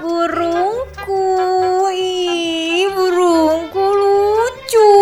Burungku, 0.00 1.24
ih 1.92 2.88
burungku 2.96 3.84
lucu. 3.84 4.92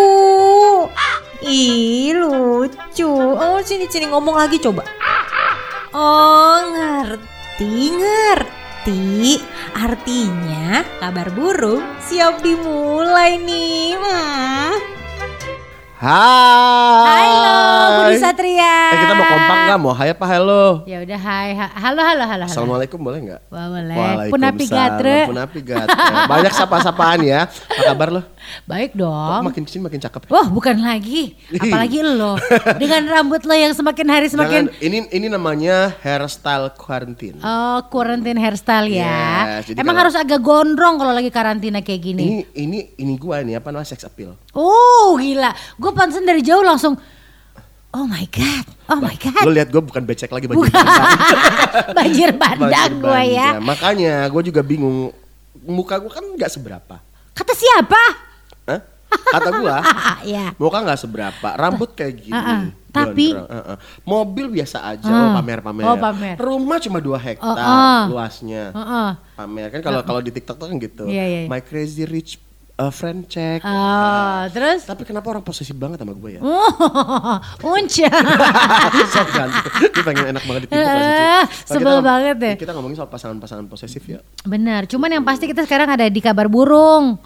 Ih 1.47 2.11
lucu. 2.19 3.07
Oh 3.39 3.63
sini 3.63 3.87
sini 3.87 4.11
ngomong 4.11 4.35
lagi 4.35 4.59
coba. 4.59 4.83
Oh 5.95 6.59
ngerti 6.75 7.95
ngerti. 7.95 9.39
Artinya 9.79 10.83
kabar 10.99 11.31
burung 11.31 11.87
siap 12.03 12.43
dimulai 12.43 13.39
nih. 13.39 13.95
Hmm. 13.95 14.98
Hai. 15.99 17.27
Halo 17.27 18.07
Budi 18.07 18.23
Satria. 18.23 18.95
Eh 18.95 18.99
kita 19.03 19.15
mau 19.19 19.27
kompak 19.27 19.57
nggak? 19.67 19.79
Mau 19.83 19.91
hai 19.91 20.15
apa 20.15 20.27
halo? 20.31 20.87
Ya 20.87 21.03
udah 21.03 21.19
hai, 21.19 21.59
ha- 21.59 21.75
halo 21.75 21.99
halo 21.99 22.23
halo. 22.23 22.47
halo. 22.47 22.55
Assalamualaikum 22.55 23.03
boleh 23.03 23.19
nggak? 23.27 23.41
Boleh. 23.51 24.31
Punapi 24.31 24.65
gatre. 24.71 25.27
Punapi 25.27 25.59
gatre. 25.59 25.99
Banyak 26.31 26.55
sapa-sapaan 26.55 27.27
ya. 27.27 27.51
Apa 27.51 27.83
kabar 27.91 28.09
lo? 28.15 28.23
Baik 28.65 28.93
Kok 28.93 28.99
dong. 28.99 29.43
makin 29.45 29.63
ke 29.63 29.71
sini 29.71 29.83
makin 29.83 29.99
cakep. 29.99 30.27
Wah 30.27 30.47
bukan 30.47 30.77
lagi, 30.79 31.35
apalagi 31.51 32.01
lo 32.01 32.37
dengan 32.77 33.03
rambut 33.07 33.43
lo 33.43 33.53
yang 33.53 33.73
semakin 33.73 34.07
hari 34.07 34.27
semakin 34.27 34.69
Jangan, 34.69 34.81
ini 34.81 34.99
ini 35.11 35.27
namanya 35.27 35.93
hairstyle 35.99 36.73
quarantine. 36.73 37.39
oh 37.39 37.79
quarantine 37.87 38.37
hairstyle 38.37 38.89
ya. 38.89 39.61
Yes, 39.61 39.73
Emang 39.73 39.93
kalau- 39.93 40.03
harus 40.05 40.15
agak 40.15 40.39
gondrong 40.39 40.97
kalau 40.97 41.11
lagi 41.11 41.29
karantina 41.29 41.79
kayak 41.79 42.01
gini. 42.03 42.25
Ini 42.25 42.37
ini 42.55 42.79
ini 42.97 43.13
gua 43.15 43.41
nih 43.41 43.57
apa 43.57 43.69
namanya 43.69 43.89
sex 43.89 44.03
appeal. 44.03 44.33
Oh 44.53 45.15
gila, 45.15 45.51
gue 45.75 45.91
pantesan 45.91 46.23
dari 46.23 46.41
jauh 46.41 46.61
langsung. 46.61 46.97
Oh 47.89 48.05
my 48.05 48.29
god, 48.29 48.67
oh 48.87 48.99
my 48.99 49.17
god, 49.17 49.43
Lo 49.43 49.51
lihat 49.51 49.69
gue 49.69 49.81
bukan 49.81 50.05
becek 50.05 50.29
lagi 50.29 50.45
banjir 50.51 50.69
bandang. 50.69 51.09
banjir 51.91 52.31
bandang 52.33 52.69
Banjir 52.69 52.91
gue 53.01 53.23
ya. 53.31 53.49
bandang. 53.51 53.65
Makanya 53.65 54.15
gue 54.29 54.43
juga 54.45 54.61
bingung. 54.61 55.09
Muka 55.59 55.97
gue 55.97 56.09
kan 56.09 56.21
nggak 56.23 56.49
seberapa. 56.51 57.01
Kata 57.33 57.53
siapa? 57.53 58.28
Kata 59.09 59.51
gua, 59.55 59.77
ya. 60.27 60.53
muka 60.57 60.79
nggak 60.81 60.99
seberapa, 60.99 61.49
rambut 61.55 61.93
kayak 61.93 62.15
gini. 62.19 62.33
Ah, 62.33 62.45
ah. 62.45 62.63
Tapi- 62.89 63.33
ah, 63.33 63.77
ah. 63.77 63.79
mobil 64.03 64.49
biasa 64.51 64.81
aja, 64.87 65.05
Ah. 65.05 65.21
oh 65.23 65.31
pamer-pamer. 65.37 65.85
Oh, 65.85 65.97
pamer. 65.97 66.35
Rumah 66.37 66.79
cuma 66.79 66.99
2 66.99 67.17
hektar 67.19 67.45
Oh, 67.47 67.57
ah. 67.57 68.05
luasnya. 68.07 68.73
Heeh. 68.73 69.09
Pamer 69.35 69.69
kan 69.71 69.81
kalau 69.83 70.01
kalau 70.03 70.21
di 70.21 70.31
TikTok 70.31 70.57
tuh 70.57 70.67
kan 70.67 70.77
gitu. 70.79 71.05
Iya, 71.05 71.25
iya, 71.25 71.39
iya. 71.45 71.49
My 71.49 71.61
crazy 71.61 72.05
rich 72.05 72.41
uh, 72.75 72.89
friend 72.89 73.27
check. 73.27 73.61
Oh, 73.61 74.41
terus? 74.49 74.83
Tapi 74.83 75.05
kenapa 75.05 75.29
orang 75.29 75.43
posesif 75.43 75.75
banget 75.75 75.99
sama 75.99 76.13
gue 76.13 76.31
ya? 76.37 76.41
Oh, 76.41 77.37
unca. 77.71 78.09
Sok 79.13 79.29
ganti. 79.31 79.59
Dia 79.89 80.03
pengen 80.03 80.25
enak 80.33 80.43
banget 80.43 80.61
ditipu 80.65 80.81
Nah, 80.81 81.45
sebel 81.65 81.99
banget 82.01 82.37
deh. 82.39 82.55
Kita 82.57 82.73
ngomongin 82.73 82.97
soal 82.97 83.09
pasangan-pasangan 83.09 83.67
posesif 83.67 84.03
ya. 84.05 84.25
Benar, 84.43 84.85
cuman 84.87 85.11
yang 85.11 85.25
pasti 85.25 85.45
kita 85.45 85.63
sekarang 85.63 85.89
ada 85.91 86.09
di 86.09 86.19
kabar 86.19 86.49
burung. 86.49 87.21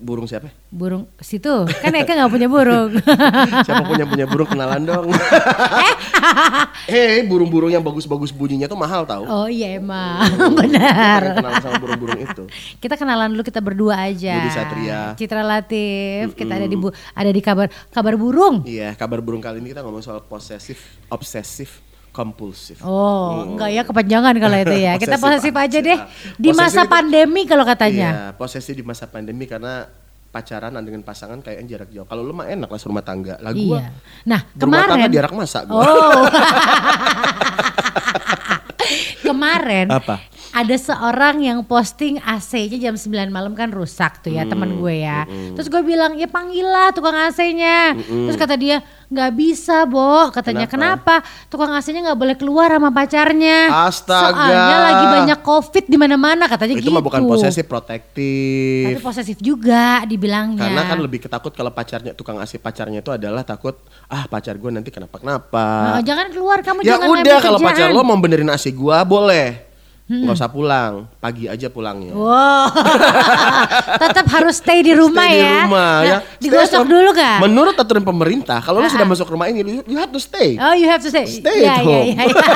Burung 0.00 0.24
siapa? 0.24 0.48
Burung 0.66 1.04
situ, 1.20 1.52
kan 1.68 1.92
Eka 1.92 2.16
nggak 2.16 2.32
punya 2.32 2.48
burung. 2.48 2.96
Siapa 3.68 3.84
punya 3.84 4.08
punya 4.08 4.24
burung 4.24 4.48
kenalan 4.48 4.80
dong. 4.80 5.12
Hei, 6.88 7.20
burung-burung 7.30 7.68
yang 7.68 7.84
bagus-bagus 7.84 8.32
bunyinya 8.32 8.64
tuh 8.64 8.80
mahal 8.80 9.04
tau. 9.04 9.28
oh 9.28 9.44
iya 9.44 9.76
emang, 9.76 10.24
benar. 10.58 11.20
Pengen 11.20 11.36
kenalan 11.36 11.60
sama 11.60 11.76
burung-burung 11.76 12.16
itu. 12.18 12.42
Kita 12.78 12.96
kenalan 12.96 13.28
dulu 13.28 13.44
kita 13.44 13.60
berdua 13.60 14.08
aja. 14.08 14.40
Budi 14.40 14.50
Satria. 14.50 15.00
Citra 15.14 15.44
Latif. 15.44 16.32
Kita 16.32 16.56
ada 16.56 16.64
di 16.64 16.76
bu- 16.80 16.96
ada 17.12 17.28
di 17.28 17.40
kabar 17.44 17.68
kabar 17.92 18.16
burung. 18.16 18.64
Iya, 18.64 18.96
kabar 18.96 19.20
burung 19.20 19.44
kali 19.44 19.60
ini 19.60 19.70
kita 19.70 19.84
ngomong 19.84 20.00
soal 20.00 20.24
posesif, 20.24 20.80
obsesif, 21.08 21.84
kompulsif. 22.20 22.76
Oh, 22.84 23.48
enggak 23.48 23.70
ya 23.72 23.82
kepanjangan 23.88 24.36
kalau 24.36 24.56
itu 24.60 24.76
ya. 24.76 24.92
Kita 25.02 25.16
Posesif 25.16 25.54
aja 25.56 25.78
deh 25.80 25.98
di 26.36 26.50
masa 26.52 26.84
itu- 26.84 26.92
pandemi 26.92 27.48
kalau 27.48 27.64
katanya. 27.64 28.08
Iya, 28.12 28.36
posesif 28.36 28.76
di 28.76 28.84
masa 28.84 29.08
pandemi 29.08 29.48
karena 29.48 29.88
pacaran 30.30 30.70
dengan 30.84 31.02
pasangan 31.02 31.40
kayaknya 31.40 31.66
jarak 31.74 31.88
jauh. 31.90 32.06
Kalau 32.06 32.22
lu 32.22 32.36
mah 32.36 32.46
enak 32.46 32.68
lah 32.68 32.78
rumah 32.86 33.02
tangga. 33.02 33.34
Lah 33.40 33.50
gua 33.50 33.80
Iya. 33.80 33.90
Nah, 34.28 34.40
berumah 34.52 34.76
tangga 34.86 34.94
kemarin 35.08 35.16
jarak 35.16 35.32
masa 35.32 35.58
gua. 35.64 35.80
Oh. 35.80 36.24
Kemarin 39.26 39.86
Apa? 39.90 40.16
Ada 40.50 40.74
seorang 40.74 41.46
yang 41.46 41.62
posting 41.62 42.18
AC-nya 42.18 42.90
jam 42.90 42.94
9 42.98 43.30
malam 43.30 43.54
kan 43.54 43.70
rusak 43.70 44.18
tuh 44.18 44.34
ya 44.34 44.42
teman 44.42 44.82
gue 44.82 45.06
ya. 45.06 45.22
Terus 45.54 45.70
gue 45.70 45.82
bilang 45.86 46.18
ya 46.18 46.26
panggillah 46.26 46.90
tukang 46.90 47.14
AC-nya. 47.14 47.94
Terus 47.94 48.34
kata 48.34 48.58
dia 48.58 48.82
nggak 49.10 49.30
bisa 49.34 49.86
Bo. 49.86 50.30
Katanya 50.34 50.66
kenapa? 50.66 51.22
Tukang 51.46 51.70
AC-nya 51.70 52.10
nggak 52.10 52.18
boleh 52.18 52.36
keluar 52.36 52.66
sama 52.66 52.90
pacarnya. 52.90 53.70
Astaga. 53.86 54.34
Soalnya 54.34 54.76
lagi 54.82 55.04
banyak 55.06 55.38
covid 55.46 55.84
di 55.86 55.96
mana-mana 55.96 56.50
katanya 56.50 56.74
Itu 56.82 56.90
gitu. 56.90 56.94
mah 56.94 57.04
bukan 57.04 57.22
posesif, 57.30 57.64
Tapi 57.66 57.70
protektif. 57.70 58.98
posesif 58.98 59.38
juga 59.38 60.02
dibilangnya. 60.02 60.66
Karena 60.66 60.82
kan 60.82 60.98
lebih 60.98 61.22
ketakut 61.22 61.54
kalau 61.54 61.70
pacarnya 61.70 62.10
tukang 62.18 62.42
asih 62.42 62.58
pacarnya 62.58 63.06
itu 63.06 63.14
adalah 63.14 63.46
takut 63.46 63.78
ah 64.10 64.26
pacar 64.26 64.58
gue 64.58 64.70
nanti 64.74 64.90
kenapa 64.90 65.22
kenapa. 65.22 65.98
Nah, 65.98 66.02
jangan 66.02 66.26
keluar 66.34 66.58
kamu 66.66 66.82
ya 66.82 66.98
jangan 66.98 67.06
udah 67.22 67.38
kalau 67.38 67.58
pacar 67.62 67.88
lo 67.94 68.02
mau 68.02 68.18
benerin 68.18 68.50
asi 68.50 68.74
gua 68.74 69.06
boleh. 69.06 69.69
Nggak 70.10 70.34
usah 70.34 70.50
pulang, 70.50 70.92
pagi 71.16 71.46
aja 71.46 71.66
pulangnya. 71.66 72.10
Wow, 72.10 72.66
tetap 74.02 74.26
harus 74.28 74.58
stay 74.58 74.82
di 74.82 74.90
rumah 74.90 75.22
Stay 75.22 75.38
ya. 75.38 75.46
di 75.46 75.58
rumah 75.62 75.92
Nah, 75.92 76.02
ya. 76.02 76.18
Digosok 76.36 76.82
Stay 76.82 76.90
dulu 76.90 77.10
kan? 77.12 77.38
Menurut 77.40 77.74
aturan 77.74 78.02
pemerintah, 78.02 78.58
kalau 78.58 78.78
lo 78.78 78.84
Ah, 78.84 78.90
sudah 78.90 79.06
ah. 79.06 79.10
masuk 79.10 79.26
rumah 79.28 79.46
ini, 79.46 79.62
you- 79.62 79.86
you 79.86 79.96
have 79.96 80.10
to 80.10 80.18
stay. 80.18 80.54
Oh, 80.56 80.74
you 80.74 80.84
have 80.84 80.98
to 80.98 81.08
stay. 81.08 81.22
Stay 81.22 81.62
Iya, 81.62 81.70
at 81.72 81.80
home. 81.80 82.04
iya, 82.04 82.26
iya. 82.26 82.52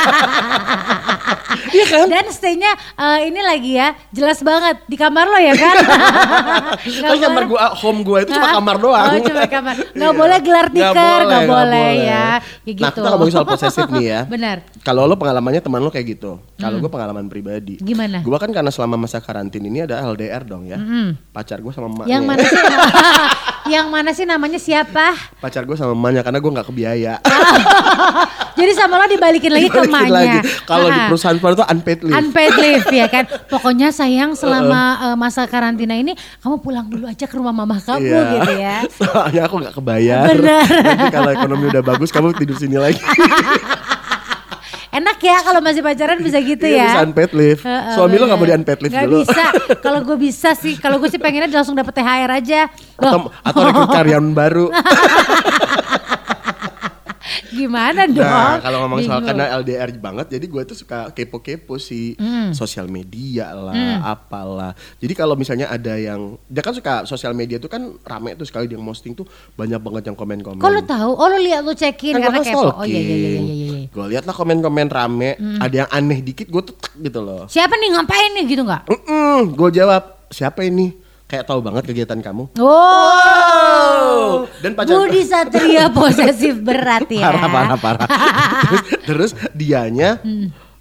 Iya 1.74 1.84
kan? 1.84 2.06
Dan 2.06 2.24
stay-nya 2.30 2.70
eh, 2.94 3.18
ini 3.26 3.40
lagi 3.40 3.74
ya, 3.74 3.92
jelas 4.08 4.38
banget 4.40 4.78
di 4.86 4.94
kamar 4.94 5.26
lo 5.26 5.36
ya 5.36 5.54
kan? 5.54 5.76
Kan 7.04 7.18
kamar 7.18 7.42
gua 7.44 7.60
home 7.74 8.00
gua 8.00 8.18
itu 8.22 8.30
cuma 8.30 8.54
kamar 8.54 8.76
doang. 8.78 9.10
Oh, 9.10 9.20
cuma 9.20 9.44
kamar. 9.44 9.74
Nggak 9.96 10.12
Iya. 10.12 10.20
boleh 10.20 10.38
gelar 10.40 10.66
tikar, 10.68 10.94
nggak 10.94 11.26
nggak 11.26 11.42
boleh, 11.46 11.90
ya. 11.98 12.04
Ya 12.04 12.24
Nah, 12.24 12.38
gitu. 12.64 12.80
kita 12.94 13.08
ngomongin 13.10 13.32
soal 13.32 13.46
posesif 13.46 13.86
nih 13.90 14.04
ya. 14.06 14.20
Benar. 14.34 14.56
Kalau 14.80 15.02
lo 15.04 15.14
pengalamannya 15.14 15.58
teman 15.58 15.80
lo 15.80 15.90
kayak 15.90 16.06
gitu. 16.14 16.38
Kalau 16.54 16.78
gue 16.78 16.88
pengalaman 16.88 17.26
pribadi. 17.26 17.76
Hmm. 17.76 17.86
Gimana? 17.86 18.18
Gue 18.22 18.38
kan 18.38 18.48
karena 18.48 18.70
selama 18.70 18.94
masa 18.96 19.18
karantin 19.18 19.60
ini 19.60 19.82
ada 19.82 19.98
LDR 20.00 20.42
dong 20.44 20.64
ya. 20.64 20.78
Pacar 21.32 21.58
gue 21.58 21.72
sama 21.72 21.90
emaknya. 21.90 22.10
Yang 22.12 22.22
mana 22.24 22.42
sih? 22.44 22.60
yang 23.64 23.86
mana 23.88 24.10
sih 24.12 24.24
namanya 24.24 24.60
siapa? 24.60 25.16
Pacar 25.40 25.64
gue 25.64 25.74
sama 25.74 25.92
emaknya 25.92 26.22
karena 26.22 26.38
gue 26.38 26.50
nggak 26.52 26.68
kebiaya. 26.68 27.14
Jadi 28.54 28.72
sama 28.72 28.96
lo 28.96 29.06
dibalikin 29.06 29.50
lagi 29.50 29.66
ke 29.66 29.82
emaknya. 29.82 30.38
Kalau 30.62 30.86
di 30.86 30.94
Ah. 30.94 31.08
perusahaan 31.08 31.34
baru 31.36 31.54
itu 31.54 31.64
unpaid 31.66 32.00
leave. 32.00 32.16
Unpaid 32.16 32.54
leave 32.56 32.86
ya 32.88 33.06
kan. 33.06 33.24
Pokoknya 33.52 33.88
sayang 33.90 34.32
selama 34.32 34.82
eh, 35.04 35.16
masa 35.16 35.44
karantina 35.44 35.92
ini 35.92 36.12
kamu 36.38 36.56
pulang 36.58 36.86
dulu 36.86 37.04
aja 37.04 37.24
ke 37.24 37.34
rumah 37.34 37.50
mama 37.50 37.76
kamu 37.76 38.00
Iya. 38.00 38.22
gitu 38.32 38.52
ya. 38.54 38.76
Soalnya 39.00 39.42
aku 39.44 39.54
nggak 39.58 39.74
kebayar. 39.74 40.24
Benar. 40.28 40.62
Nanti 40.88 41.06
kalau 41.10 41.30
ekonomi 41.30 41.64
udah 41.68 41.82
bagus 41.84 42.08
kamu 42.08 42.30
tidur 42.32 42.54
sini 42.54 42.76
lagi. 42.76 43.02
Enak 44.94 45.18
ya 45.18 45.42
kalau 45.42 45.58
masih 45.58 45.82
pacaran 45.82 46.22
bisa 46.22 46.38
gitu 46.38 46.62
Iya, 46.64 46.78
ya. 46.78 46.86
bisa 46.86 47.00
unpaid 47.02 47.32
leave. 47.34 47.58
Heeh, 47.60 47.98
Suami 47.98 48.14
lo 48.14 48.30
nggak 48.30 48.38
mau 48.38 48.46
di 48.46 48.54
unpaid 48.54 48.78
leave 48.78 48.94
Nggak 48.94 49.04
dulu. 49.04 49.18
bisa. 49.20 49.44
Kalau 49.82 50.00
gue 50.00 50.16
bisa 50.16 50.50
sih. 50.54 50.78
Kalau 50.78 51.02
gue 51.02 51.10
sih 51.10 51.18
pengennya 51.18 51.50
langsung 51.50 51.74
dapet 51.74 51.90
THR 51.92 52.30
aja. 52.32 52.70
atau 52.94 53.26
Loh, 53.26 53.34
atau 53.42 53.60
rekrut 53.64 53.90
karyawan 53.90 54.26
baru. 54.30 54.66
Gimana 57.54 58.10
dong? 58.10 58.26
Nah, 58.26 58.58
kalau 58.58 58.78
ngomong 58.84 59.00
soal 59.02 59.22
karena 59.22 59.54
LDR 59.54 59.90
banget, 59.96 60.26
jadi 60.34 60.44
gue 60.44 60.62
tuh 60.66 60.74
suka 60.74 61.14
kepo-kepo 61.14 61.78
sih, 61.78 62.18
Hmm. 62.18 62.50
sosial 62.50 62.90
media 62.90 63.54
lah, 63.54 63.74
apalah. 64.02 64.72
Jadi 64.98 65.14
kalau 65.14 65.38
misalnya 65.38 65.70
ada 65.70 65.94
yang, 65.94 66.34
dia 66.50 66.60
kan 66.60 66.74
suka 66.74 67.06
sosial 67.06 67.32
media 67.32 67.56
tuh 67.56 67.70
kan 67.70 67.94
rame 68.02 68.34
tuh 68.34 68.44
sekali 68.44 68.66
dia 68.66 68.76
posting 68.76 69.14
tuh 69.14 69.24
banyak 69.54 69.78
banget 69.78 70.10
yang 70.10 70.16
komen-komen. 70.18 70.58
Lo 70.58 70.82
tahu? 70.82 71.12
Oh 71.14 71.30
lo 71.30 71.38
lihat 71.38 71.62
lo 71.62 71.70
cekin 71.70 72.18
Kan 72.18 72.22
karena 72.26 72.38
gue 72.42 72.46
kepo. 72.50 72.70
Oh 72.74 72.82
iya 72.82 72.98
iya 72.98 73.14
iya 73.14 73.28
iya 73.30 73.40
iya. 73.40 73.54
iya. 73.70 73.80
Gue 73.94 74.04
liat 74.10 74.24
lah 74.26 74.34
komen-komen 74.34 74.88
rame, 74.90 75.38
ada 75.62 75.74
yang 75.74 75.90
aneh 75.90 76.18
dikit, 76.18 76.50
gue 76.50 76.62
tuh 76.66 76.74
gitu 76.98 77.20
loh. 77.22 77.46
Siapa 77.46 77.78
nih 77.78 77.94
ngapain 77.94 78.30
nih 78.34 78.44
gitu 78.50 78.62
nggak? 78.66 78.82
gue 79.54 79.68
jawab, 79.70 80.02
siapa 80.32 80.66
ini? 80.66 81.03
Kayak 81.34 81.44
tahu 81.44 81.60
banget 81.60 81.82
kegiatan 81.84 82.14
kamu. 82.16 82.44
Wow. 82.54 84.46
Dan 84.62 84.72
pacar- 84.72 84.94
Budi 84.96 85.22
Satria 85.22 85.90
posesif 85.96 86.54
berat 86.56 87.10
ya. 87.10 87.26
parah 87.26 87.48
parah 87.48 87.74
parah 87.76 88.06
terus, 88.64 88.82
terus 89.02 89.30
dianya 89.50 90.22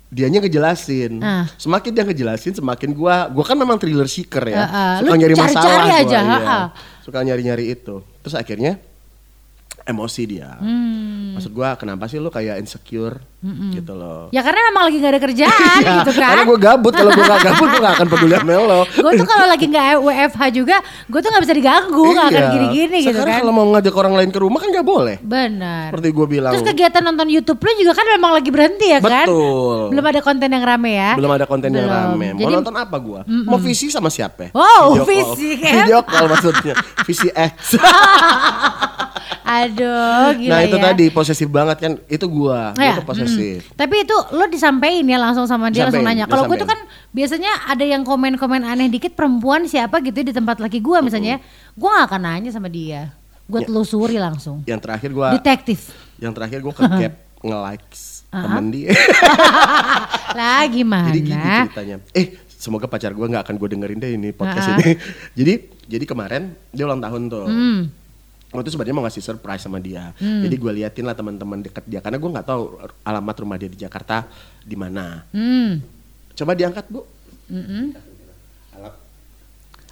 dianya 0.07 0.39
ngejelasin 0.39 1.17
Ah. 1.19 1.49
semakin 1.57 1.89
dia 1.89 2.03
ngejelasin 2.05 2.53
semakin 2.53 2.93
gua 2.93 3.25
gua 3.27 3.41
kan 3.43 3.57
memang 3.57 3.75
thriller 3.75 4.05
seeker 4.05 4.45
ya 4.45 4.61
Ah, 4.61 4.69
ah. 4.69 4.93
suka 5.01 5.09
Lu 5.09 5.17
nyari 5.17 5.33
cari-cari 5.33 5.49
masalah 5.49 5.83
gua, 5.83 5.97
aja, 5.97 6.19
iya. 6.21 6.37
ah, 6.37 6.45
ah. 6.45 6.65
suka 7.01 7.17
nyari 7.19 7.41
nyari 7.41 7.65
itu 7.71 7.95
terus 8.21 8.35
akhirnya 8.37 8.77
emosi 9.83 10.21
dia. 10.25 10.55
Hmm. 10.55 11.33
Maksud 11.33 11.51
gua 11.51 11.73
kenapa 11.73 12.05
sih 12.05 12.17
lu 12.17 12.27
kayak 12.27 12.57
insecure 12.57 13.19
gitu 13.43 13.91
loh. 13.91 14.31
Ya 14.31 14.39
karena 14.39 14.71
memang 14.71 14.87
lagi 14.87 14.97
gak 14.97 15.11
ada 15.11 15.21
kerjaan 15.21 15.79
Ya, 15.81 15.99
gitu 15.99 16.11
kan. 16.13 16.31
Karena 16.31 16.43
gue 16.45 16.55
gabut, 16.57 16.93
kalau 16.93 17.11
gue 17.11 17.25
gak 17.25 17.41
gabut 17.49 17.67
gue 17.67 17.81
gak 17.81 17.93
akan 17.93 18.07
peduli 18.07 18.33
sama 18.33 18.53
lo. 18.55 18.81
gue 18.87 19.11
tuh 19.13 19.27
kalau 19.27 19.45
lagi 19.45 19.65
nggak 19.67 19.85
WFH 19.99 20.41
juga, 20.53 20.77
gue 20.79 21.19
tuh 21.19 21.27
nggak 21.27 21.43
bisa 21.43 21.51
diganggu, 21.53 22.05
nggak 22.07 22.27
akan 22.29 22.39
Iya. 22.39 22.51
gini-gini 22.53 22.97
gitu 23.01 23.11
Sekarang 23.11 23.33
kan. 23.33 23.41
kalau 23.41 23.51
mau 23.51 23.65
ngajak 23.69 23.91
orang 23.93 24.13
lain 24.15 24.29
ke 24.29 24.39
rumah 24.39 24.59
kan 24.59 24.69
gak 24.71 24.87
boleh. 24.87 25.15
Benar. 25.19 25.91
Seperti 25.91 26.07
gue 26.09 26.25
bilang. 26.29 26.51
Terus 26.55 26.63
kegiatan 26.65 27.01
nonton 27.03 27.27
YouTube 27.27 27.59
lu 27.59 27.71
juga 27.77 27.91
kan 27.93 28.05
memang 28.07 28.31
lagi 28.31 28.47
berhenti 28.47 28.87
ya 28.87 28.99
kan? 28.99 29.27
Betul. 29.27 29.79
Belum 29.91 30.05
ada 30.07 30.19
konten 30.21 30.47
yang 30.47 30.63
rame 30.63 30.91
ya? 30.93 31.11
Belum 31.13 31.31
ada 31.33 31.43
konten 31.43 31.69
yang 31.69 31.83
Belum. 31.83 31.99
rame. 32.15 32.27
Mau 32.31 32.41
Jadi- 32.47 32.55
nonton 32.55 32.75
apa 32.77 32.95
gua? 32.95 33.21
Mau 33.27 33.59
visi 33.59 33.91
sama 33.91 34.07
siapa? 34.07 34.55
Wow, 34.55 34.95
Video 34.95 35.03
call. 35.03 35.35
visi, 35.35 35.49
kan? 35.59 35.73
Video 35.83 35.99
call 35.99 36.25
maksudnya. 36.31 36.73
Visi 37.03 37.27
X. 37.51 37.75
Aduh, 39.41 40.27
gila 40.35 40.49
nah 40.49 40.59
itu 40.61 40.75
ya. 40.75 40.83
tadi 40.85 41.05
posesif 41.07 41.47
banget 41.47 41.77
kan. 41.79 41.91
Itu 42.05 42.25
gua. 42.25 42.71
Gua 42.71 42.83
Ya, 42.83 42.93
tuh 42.95 43.03
posesif. 43.03 43.65
mm. 43.65 43.75
Tapi 43.75 43.95
itu 43.99 44.15
lo 44.31 44.45
disampaikan 44.45 45.03
ya 45.03 45.17
langsung 45.17 45.43
sama 45.43 45.67
dia 45.67 45.83
langsung 45.83 46.01
nanya. 46.01 46.25
Kalau 46.25 46.45
gue 46.45 46.55
tuh 46.55 46.65
kan 46.65 46.79
biasanya 47.09 47.49
ada 47.65 47.81
yang 47.81 48.01
komen-komen 48.01 48.61
aneh 48.61 48.87
dikit 48.87 49.13
perempuan 49.13 49.63
siapa 49.63 49.99
gitu 49.99 50.19
di 50.19 50.29
tempat 50.29 50.57
laki 50.57 50.77
gue 50.77 50.97
misalnya, 50.99 51.41
gue 51.71 51.89
gak 51.89 52.05
akan 52.05 52.21
nanya 52.21 52.49
sama 52.49 52.67
dia. 52.67 53.13
Gue 53.43 53.59
Ya. 53.59 53.67
telusuri 53.67 54.15
langsung. 54.15 54.63
Yang 54.63 54.79
terakhir 54.81 55.09
gua 55.11 55.27
Detektif. 55.33 55.91
yang 56.15 56.31
terakhir 56.31 56.59
gua 56.59 56.71
ke 56.71 56.83
gap 56.85 57.13
nge-likes 57.43 58.23
temen 58.25 58.65
dia. 58.69 58.95
Lah 60.33 60.63
gimana? 60.65 61.07
Jadi 61.07 61.19
gini 61.21 61.37
ceritanya. 61.61 61.97
Eh, 62.11 62.25
semoga 62.47 62.87
pacar 62.87 63.11
gua 63.11 63.27
nggak 63.27 63.43
akan 63.43 63.55
gue 63.57 63.69
dengerin 63.69 63.99
deh 63.99 64.11
ini 64.13 64.29
podcast 64.31 64.67
Ah. 64.67 64.77
ini. 64.77 64.95
jadi 65.37 65.53
jadi 65.85 66.05
kemarin 66.05 66.43
dia 66.69 66.83
ulang 66.83 66.99
tahun 66.99 67.21
tuh. 67.27 67.45
Hmm. 67.45 67.79
Gue 68.53 68.61
tuh 68.61 68.71
sebenarnya 68.71 68.93
mau 68.93 69.03
ngasih 69.03 69.23
surprise 69.23 69.59
sama 69.59 69.77
dia. 69.77 70.13
Jadi 70.15 70.53
gue 70.53 70.71
liatin 70.71 71.03
lah 71.03 71.11
teman-teman 71.11 71.59
deket 71.59 71.83
dia 71.83 71.99
karena 71.99 72.15
gue 72.15 72.29
nggak 72.29 72.45
tahu 72.45 72.61
alamat 73.01 73.35
rumah 73.35 73.57
dia 73.57 73.65
di 73.65 73.75
Jakarta 73.75 74.29
di 74.61 74.73
mana. 74.73 75.25
Hmm. 75.29 75.81
Coba 76.31 76.53
diangkat 76.53 76.85
bu. 76.87 77.01
Mm-mm. 77.45 77.97
Alam- 78.71 78.97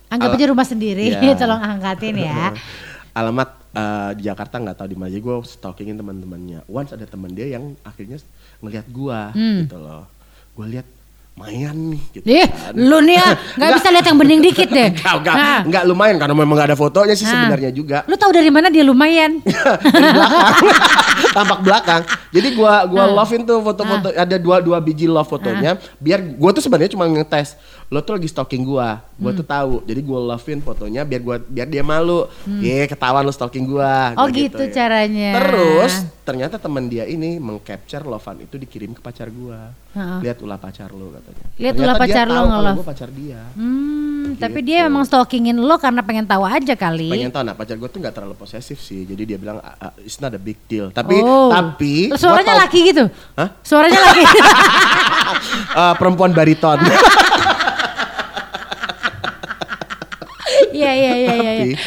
Anggap 0.07 0.35
aja 0.35 0.45
rumah 0.45 0.63
sendiri, 0.63 1.09
Iya. 1.09 1.33
tolong 1.41 1.57
angkatin 1.57 2.15
ya. 2.15 2.53
Alamat 3.19 3.49
eh, 3.71 4.11
di 4.15 4.23
Jakarta 4.23 4.55
nggak 4.55 4.77
tahu 4.77 4.87
di 4.87 4.95
mana. 4.95 5.09
Jadi 5.09 5.21
gue 5.21 5.35
stalkingin 5.41 5.97
teman-temannya. 5.97 6.63
Once 6.65 6.91
ada 6.91 7.03
teman 7.03 7.31
dia 7.31 7.49
yang 7.49 7.73
akhirnya 7.81 8.21
ngelihat 8.59 8.85
gua 8.87 9.31
Hmm. 9.31 9.65
gitu 9.65 9.75
loh. 9.75 10.05
Gue 10.51 10.67
lihat 10.69 10.87
mayan 11.41 11.73
nih 11.89 12.01
gitu. 12.13 12.25
Ih, 12.27 12.45
kan. 12.45 12.73
lu 12.73 12.97
nih 13.01 13.15
ya, 13.15 13.27
gak 13.55 13.69
bisa 13.75 13.87
lihat 13.89 14.05
yang 14.05 14.17
bening 14.17 14.41
dikit 14.41 14.69
deh. 14.69 14.89
Enggak, 14.93 15.15
enggak, 15.17 15.33
Nah, 15.33 15.59
enggak 15.63 15.83
lumayan 15.83 16.15
karena 16.15 16.35
memang 16.35 16.55
gak 16.55 16.67
ada 16.67 16.77
fotonya 16.77 17.13
sih 17.13 17.25
Nah. 17.25 17.33
sebenarnya 17.35 17.71
juga. 17.71 17.97
Lu 18.05 18.15
tahu 18.15 18.31
dari 18.31 18.47
mana 18.47 18.67
dia 18.67 18.83
lumayan? 18.83 19.41
Dari 19.91 20.09
belakang. 20.11 20.53
Tampak 21.35 21.59
belakang. 21.61 22.01
Jadi 22.29 22.47
gua 22.53 22.85
gua 22.85 23.03
Nah. 23.03 23.13
lovein 23.17 23.41
tuh 23.41 23.57
foto-foto 23.59 24.07
ada 24.09 24.35
dua 24.37 24.59
dua 24.59 24.77
biji 24.77 25.05
love 25.05 25.25
fotonya 25.25 25.71
biar 25.97 26.19
gua 26.33 26.51
tuh 26.51 26.61
sebenarnya 26.61 26.91
cuma 26.91 27.05
ngetes 27.05 27.55
lo 27.87 27.99
tuh 27.99 28.15
lagi 28.15 28.27
stalking 28.27 28.61
gua. 28.61 29.03
Gua 29.15 29.31
Hmm. 29.31 29.37
tuh 29.37 29.45
tahu. 29.45 29.73
Jadi 29.83 30.01
gua 30.01 30.19
lovein 30.29 30.59
fotonya 30.59 31.01
biar 31.01 31.21
gua 31.21 31.35
biar 31.37 31.67
dia 31.67 31.81
malu. 31.81 32.23
Ye, 32.57 32.85
ketahuan 32.85 33.21
lo 33.21 33.31
stalking 33.31 33.65
gua. 33.65 34.11
Hmm. 34.11 34.19
Oh 34.19 34.27
Gua 34.27 34.37
gitu 34.37 34.63
ya. 34.63 34.71
caranya. 34.73 35.29
Terus 35.37 35.93
ternyata 36.21 36.55
teman 36.55 36.85
dia 36.85 37.03
ini 37.03 37.35
mengcapture 37.35 38.03
lovean 38.03 38.41
itu 38.41 38.55
dikirim 38.55 38.91
ke 38.91 38.99
pacar 38.99 39.27
gua. 39.27 39.73
Heeh. 39.91 40.19
Lihat 40.21 40.37
ulah 40.39 40.55
pacar 40.55 40.89
lo 40.89 41.09
katanya. 41.11 41.45
Lihat 41.57 41.75
ulah 41.75 41.95
pacar 41.95 42.25
lo 42.25 42.41
nge-love. 42.45 42.77
Gua 42.77 42.87
pacar 42.87 43.09
dia. 43.09 43.41
Hmm, 43.53 44.37
tapi 44.37 44.59
Gitu. 44.59 44.67
dia 44.67 44.85
memang 44.85 45.01
stalkingin 45.01 45.57
lo 45.57 45.75
karena 45.75 45.99
pengen 45.99 46.23
tahu 46.23 46.43
aja 46.43 46.73
kali. 46.73 47.09
pengen 47.09 47.29
tahu 47.29 47.43
nah 47.43 47.53
pacar 47.53 47.75
gue 47.75 47.85
tuh 47.85 47.99
nggak 47.99 48.13
terlalu 48.13 48.35
posesif 48.35 48.77
sih 48.77 49.03
jadi 49.03 49.23
dia 49.25 49.37
bilang 49.37 49.57
"Ah, 49.59 49.75
ah, 49.81 49.93
it's 49.99 50.17
not 50.17 50.29
a 50.29 50.39
big 50.39 50.55
deal 50.65 50.87
tapi 50.89 51.17
Oh. 51.17 51.49
tapi 51.49 52.07
gua 52.07 52.15
Suaranya 52.15 52.53
tahu- 52.53 52.61
laki 52.63 52.79
gitu? 52.87 53.03
Hah? 53.33 53.49
Suaranya 53.61 53.99
laki. 53.99 54.23
Eh, 55.73 55.93
perempuan 55.95 56.31
bariton 56.31 56.77
Iya 60.71 60.91
iya 60.93 61.13
iya 61.13 61.33
iya. 61.33 61.51
tapi 61.53 61.69
iya. 61.69 61.77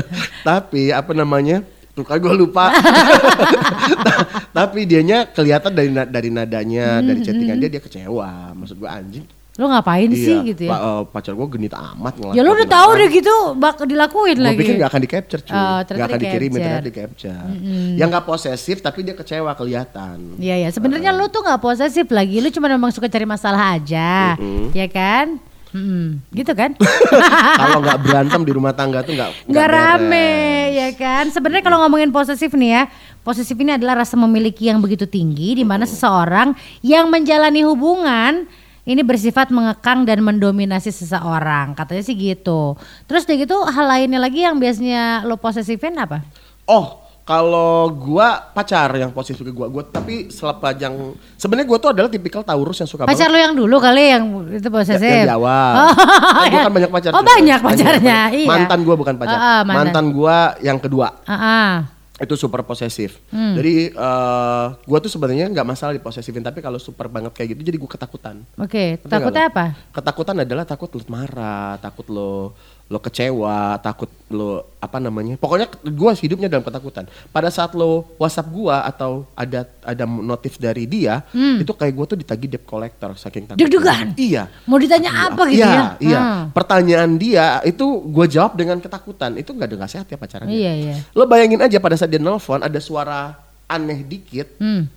tapi 0.48 0.82
apa 0.90 1.12
namanya 1.12 1.62
tuh 1.98 2.06
kan 2.06 2.16
gue 2.16 2.30
lupa 2.32 2.70
tapi 4.56 4.84
dianya 4.84 5.26
kelihatan 5.26 5.72
dari 5.72 5.90
na- 5.90 6.06
dari 6.06 6.30
nadanya 6.30 7.00
dari 7.00 7.20
chattingan 7.20 7.58
dia 7.58 7.70
dia 7.70 7.82
kecewa 7.82 8.54
maksud 8.54 8.78
gue 8.78 8.86
anjing 8.88 9.26
Lo 9.58 9.66
ngapain 9.66 10.06
sih 10.08 10.38
iya, 10.38 10.46
gitu 10.46 10.62
ya? 10.64 10.70
pa- 10.70 10.78
eh, 10.78 11.02
pacar 11.10 11.34
gue 11.34 11.48
genit 11.50 11.74
amat 11.74 12.14
Ya 12.30 12.46
lo 12.46 12.54
udah 12.54 12.70
tahu 12.70 12.94
deh 12.94 13.10
gitu 13.10 13.34
bak 13.58 13.82
dilakuin 13.82 14.38
Gue 14.38 14.46
lagi. 14.46 14.54
pikir 14.54 14.78
gak 14.78 14.86
akan 14.86 15.02
di 15.02 15.10
capture 15.10 15.42
cuy, 15.42 15.50
Oh, 15.50 15.78
gak 15.82 15.98
akan 15.98 16.20
dikirimin, 16.22 16.38
di-capture. 16.54 16.62
ternyata 16.62 16.86
di 16.86 16.94
capture. 16.94 17.50
Yang 17.98 18.08
gak 18.14 18.24
posesif 18.24 18.76
tapi 18.78 18.98
dia 19.02 19.18
kecewa 19.18 19.50
kelihatan. 19.58 20.38
Iya 20.38 20.62
ya, 20.62 20.68
sebenarnya 20.70 21.10
lo 21.10 21.26
tuh 21.26 21.42
nggak 21.42 21.58
posesif 21.58 22.06
lagi, 22.06 22.38
lo 22.38 22.54
cuma 22.54 22.70
memang 22.70 22.94
suka 22.94 23.10
cari 23.10 23.26
masalah 23.26 23.74
aja, 23.74 24.38
ya 24.70 24.86
kan? 24.86 25.42
Mm-mm. 25.72 26.24
Gitu 26.32 26.52
kan? 26.56 26.72
Kalau 27.60 27.78
nggak 27.84 27.98
berantem 28.04 28.40
di 28.44 28.52
rumah 28.52 28.72
tangga 28.72 29.04
tuh 29.04 29.12
nggak 29.12 29.48
nggak 29.48 29.68
rame 29.68 30.30
ya 30.72 30.88
kan? 30.96 31.28
Sebenarnya 31.28 31.64
kalau 31.64 31.78
ngomongin 31.84 32.08
posesif 32.08 32.52
nih 32.56 32.70
ya 32.72 32.82
posesif 33.24 33.56
ini 33.60 33.76
adalah 33.76 34.04
rasa 34.04 34.16
memiliki 34.16 34.68
yang 34.72 34.80
begitu 34.80 35.04
tinggi 35.04 35.58
di 35.58 35.64
mana 35.64 35.84
seseorang 35.84 36.56
yang 36.80 37.12
menjalani 37.12 37.60
hubungan 37.64 38.48
ini 38.88 39.04
bersifat 39.04 39.52
mengekang 39.52 40.08
dan 40.08 40.24
mendominasi 40.24 40.88
seseorang. 40.88 41.76
Katanya 41.76 42.00
sih 42.00 42.16
gitu. 42.16 42.72
Terus 43.04 43.28
dari 43.28 43.44
gitu 43.44 43.60
hal 43.68 43.84
lainnya 43.84 44.16
lagi 44.16 44.48
yang 44.48 44.56
biasanya 44.56 45.28
lo 45.28 45.36
posesifin 45.36 45.92
apa? 46.00 46.24
Oh, 46.64 47.07
kalau 47.28 47.92
gua 47.92 48.40
pacar 48.48 48.88
yang 48.96 49.12
posesif 49.12 49.44
ke 49.44 49.52
gua, 49.52 49.68
gua 49.68 49.84
tapi 49.84 50.32
sepanjang 50.32 51.12
sebenarnya 51.36 51.68
gua 51.68 51.76
tuh 51.76 51.90
adalah 51.92 52.08
tipikal 52.08 52.40
Taurus 52.40 52.80
yang 52.80 52.88
suka 52.88 53.04
pacar 53.04 53.28
lo 53.28 53.36
yang 53.36 53.52
dulu 53.52 53.76
kali 53.76 54.04
yang 54.08 54.24
itu 54.48 54.64
banget 54.64 54.96
posesif 54.96 55.04
yang 55.04 55.28
di 55.28 55.34
awal. 55.36 55.72
Oh, 55.76 55.92
Kan 56.40 56.48
gua 56.48 56.56
ya. 56.56 56.64
kan 56.64 56.72
banyak 56.72 56.88
pacar. 56.90 57.10
oh 57.12 57.20
banyak 57.22 57.60
pacarnya 57.60 58.18
banyak. 58.24 58.38
iya 58.40 58.48
Mantan 58.48 58.80
gua 58.80 58.94
bukan 58.96 59.14
pacar. 59.14 59.36
Ah, 59.36 59.44
ah, 59.44 59.60
mantan. 59.60 59.84
mantan. 59.92 60.04
gua 60.08 60.36
yang 60.58 60.80
kedua 60.80 61.20
Ah, 61.22 61.36
ah. 61.36 61.72
itu 62.18 62.32
super 62.32 62.64
posesif. 62.64 63.20
Hmm. 63.28 63.54
Jadi 63.54 63.92
eh 63.92 64.66
gua 64.88 64.98
tuh 64.98 65.12
sebenarnya 65.12 65.52
nggak 65.52 65.68
masalah 65.68 65.92
diposesifin, 65.92 66.40
tapi 66.40 66.58
kalau 66.58 66.80
super 66.80 67.06
banget 67.06 67.30
kayak 67.30 67.52
gitu 67.52 67.68
jadi 67.68 67.76
gua 67.76 67.92
ketakutan. 67.92 68.40
oke 68.56 68.84
Ngerti 68.98 69.04
takutnya 69.04 69.52
apa 69.52 69.76
Ketakutan 69.92 70.36
adalah 70.40 70.64
takut 70.64 70.88
lo 70.88 71.04
marah, 71.06 71.76
takut 71.76 72.08
lo 72.08 72.56
lo 72.88 72.98
kecewa, 73.04 73.76
takut 73.84 74.08
lo 74.32 74.64
apa 74.80 74.96
namanya? 74.96 75.36
Pokoknya 75.36 75.68
gua 75.92 76.16
hidupnya 76.16 76.48
dalam 76.48 76.64
ketakutan. 76.64 77.04
Pada 77.28 77.52
saat 77.52 77.76
lo 77.76 78.08
WhatsApp 78.16 78.48
gua 78.48 78.80
atau 78.80 79.28
ada 79.36 79.68
ada 79.84 80.04
notif 80.08 80.56
dari 80.56 80.88
dia, 80.88 81.20
itu 81.60 81.68
kayak 81.68 81.92
gua 81.92 82.08
tuh 82.08 82.16
ditagih 82.16 82.48
debt 82.48 82.64
collector 82.64 83.12
saking 83.12 83.44
takut. 83.44 83.60
Hmm. 83.60 83.68
Deg-degan? 83.68 84.06
Iya. 84.16 84.42
mau 84.64 84.80
ditanya 84.80 85.28
apa 85.28 85.42
gitu 85.52 85.68
iya, 85.68 85.68
ya 85.68 85.86
Iya. 86.00 86.20
Hmm. 86.20 86.44
Pertanyaan 86.56 87.10
dia 87.20 87.60
itu 87.68 87.84
gua 88.08 88.24
jawab 88.24 88.56
dengan 88.56 88.80
ketakutan. 88.80 89.36
Itu 89.36 89.52
nggak 89.52 89.68
ada 89.68 89.76
nggak 89.84 89.92
sehat 89.92 90.06
ya 90.08 90.16
pacarannya. 90.16 90.56
iya 90.56 90.72
iya 90.72 90.96
Lo 91.12 91.28
bayangin 91.28 91.60
aja 91.60 91.76
pada 91.76 91.92
saat 91.92 92.08
dia 92.08 92.20
nelfon 92.20 92.64
ada 92.64 92.80
suara 92.80 93.36
aneh 93.68 94.00
dikit, 94.00 94.56
hmm. 94.56 94.88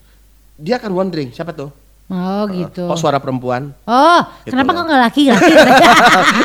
dia 0.56 0.80
akan 0.80 0.96
wondering 0.96 1.36
siapa 1.36 1.52
tuh? 1.52 1.81
Oh 2.12 2.44
gitu 2.52 2.84
Kok 2.86 3.00
suara 3.00 3.18
perempuan? 3.18 3.72
Oh, 3.84 4.20
Gitu 4.44 4.52
kenapa 4.52 4.70
loh. 4.70 4.78
kok 4.78 4.86
nggak 4.86 5.02
laki 5.02 5.22
laki? 5.32 5.54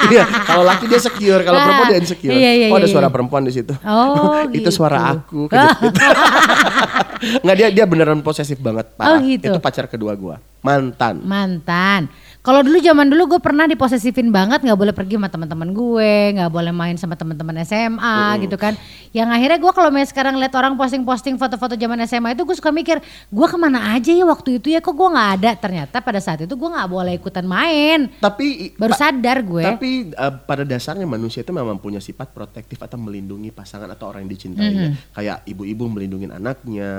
Iya, 0.08 0.24
kalau 0.42 0.62
laki 0.62 0.84
dia 0.86 1.00
secure, 1.00 1.42
kalau 1.42 1.58
Ah, 1.58 1.64
perempuan 1.64 1.86
dia 1.88 1.98
insecure. 1.98 2.32
iya, 2.32 2.50
iya, 2.54 2.66
oh, 2.70 2.76
ada 2.76 2.84
iya, 2.84 2.92
suara 2.92 3.08
iya. 3.08 3.12
perempuan 3.12 3.42
di 3.42 3.50
situ. 3.50 3.74
Oh, 3.82 4.38
itu 4.48 4.62
gitu. 4.62 4.70
suara 4.72 4.98
aku. 5.12 5.50
kejepit. 5.50 5.92
Nggak 7.42 7.56
dia 7.56 7.68
dia 7.72 7.84
beneran 7.84 8.20
posesif 8.20 8.58
banget, 8.58 8.86
parah. 8.94 9.16
Oh, 9.16 9.18
gitu. 9.20 9.48
Itu 9.48 9.58
pacar 9.58 9.86
kedua 9.86 10.12
gua, 10.14 10.36
mantan. 10.60 11.18
Mantan. 11.20 12.06
Kalau 12.46 12.62
dulu 12.62 12.78
zaman 12.78 13.10
dulu 13.10 13.34
gue 13.34 13.40
pernah 13.42 13.66
diposesifin 13.66 14.30
banget, 14.30 14.62
nggak 14.62 14.78
boleh 14.78 14.94
pergi 14.94 15.18
sama 15.18 15.26
teman-teman 15.26 15.74
gue, 15.74 16.14
nggak 16.38 16.46
boleh 16.54 16.70
main 16.70 16.94
sama 16.94 17.18
teman-teman 17.18 17.58
SMA 17.66 18.38
gitu 18.46 18.54
kan. 18.54 18.78
Yang 19.10 19.28
akhirnya 19.34 19.58
gue 19.58 19.72
kalau 19.74 19.90
misalnya 19.90 20.10
sekarang 20.14 20.34
lihat 20.38 20.54
orang 20.54 20.78
posting-posting 20.78 21.42
foto-foto 21.42 21.74
zaman 21.74 21.98
SMA 22.06 22.38
itu 22.38 22.46
gue 22.46 22.54
suka 22.54 22.70
mikir, 22.70 23.02
gue 23.26 23.46
ke 23.50 23.56
mana 23.58 23.98
aja 23.98 24.14
ya 24.14 24.22
waktu 24.22 24.62
itu 24.62 24.70
ya 24.70 24.78
kok 24.78 24.94
gue 24.94 25.08
nggak 25.10 25.30
ada. 25.42 25.50
Ternyata 25.58 25.98
pada 25.98 26.22
saat 26.22 26.46
itu 26.46 26.54
gue 26.54 26.68
nggak 26.70 26.86
boleh 26.86 27.18
ikutan 27.18 27.42
main. 27.42 28.06
Tapi 28.22 28.78
Baru 28.78 28.94
sadar 28.94 29.42
gue. 29.42 29.66
Tapi 29.66 29.90
eh, 30.14 30.32
pada 30.46 30.62
dasarnya 30.62 31.02
manusia 31.02 31.42
itu 31.42 31.50
memang 31.50 31.82
punya 31.82 31.98
sifat 31.98 32.30
protektif 32.30 32.78
atau 32.78 32.94
melindungi 32.94 33.50
pasangan 33.50 33.90
atau 33.90 34.14
orang 34.14 34.22
yang 34.22 34.30
dicintainya. 34.30 34.94
Kayak 35.18 35.42
ibu-ibu 35.50 35.90
melindungi 35.90 36.30
anaknya, 36.30 36.90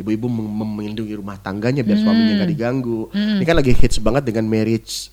ibu-ibu 0.00 0.32
mem- 0.32 0.80
melindungi 0.80 1.12
rumah 1.12 1.36
tangganya 1.36 1.84
biar 1.84 2.00
suaminya 2.00 2.40
nggak 2.40 2.50
diganggu. 2.56 3.12
Ini 3.12 3.44
kan 3.44 3.56
lagi 3.60 3.76
hits 3.76 4.00
banget 4.00 4.24
dengan 4.24 4.48
marriage 4.62 5.10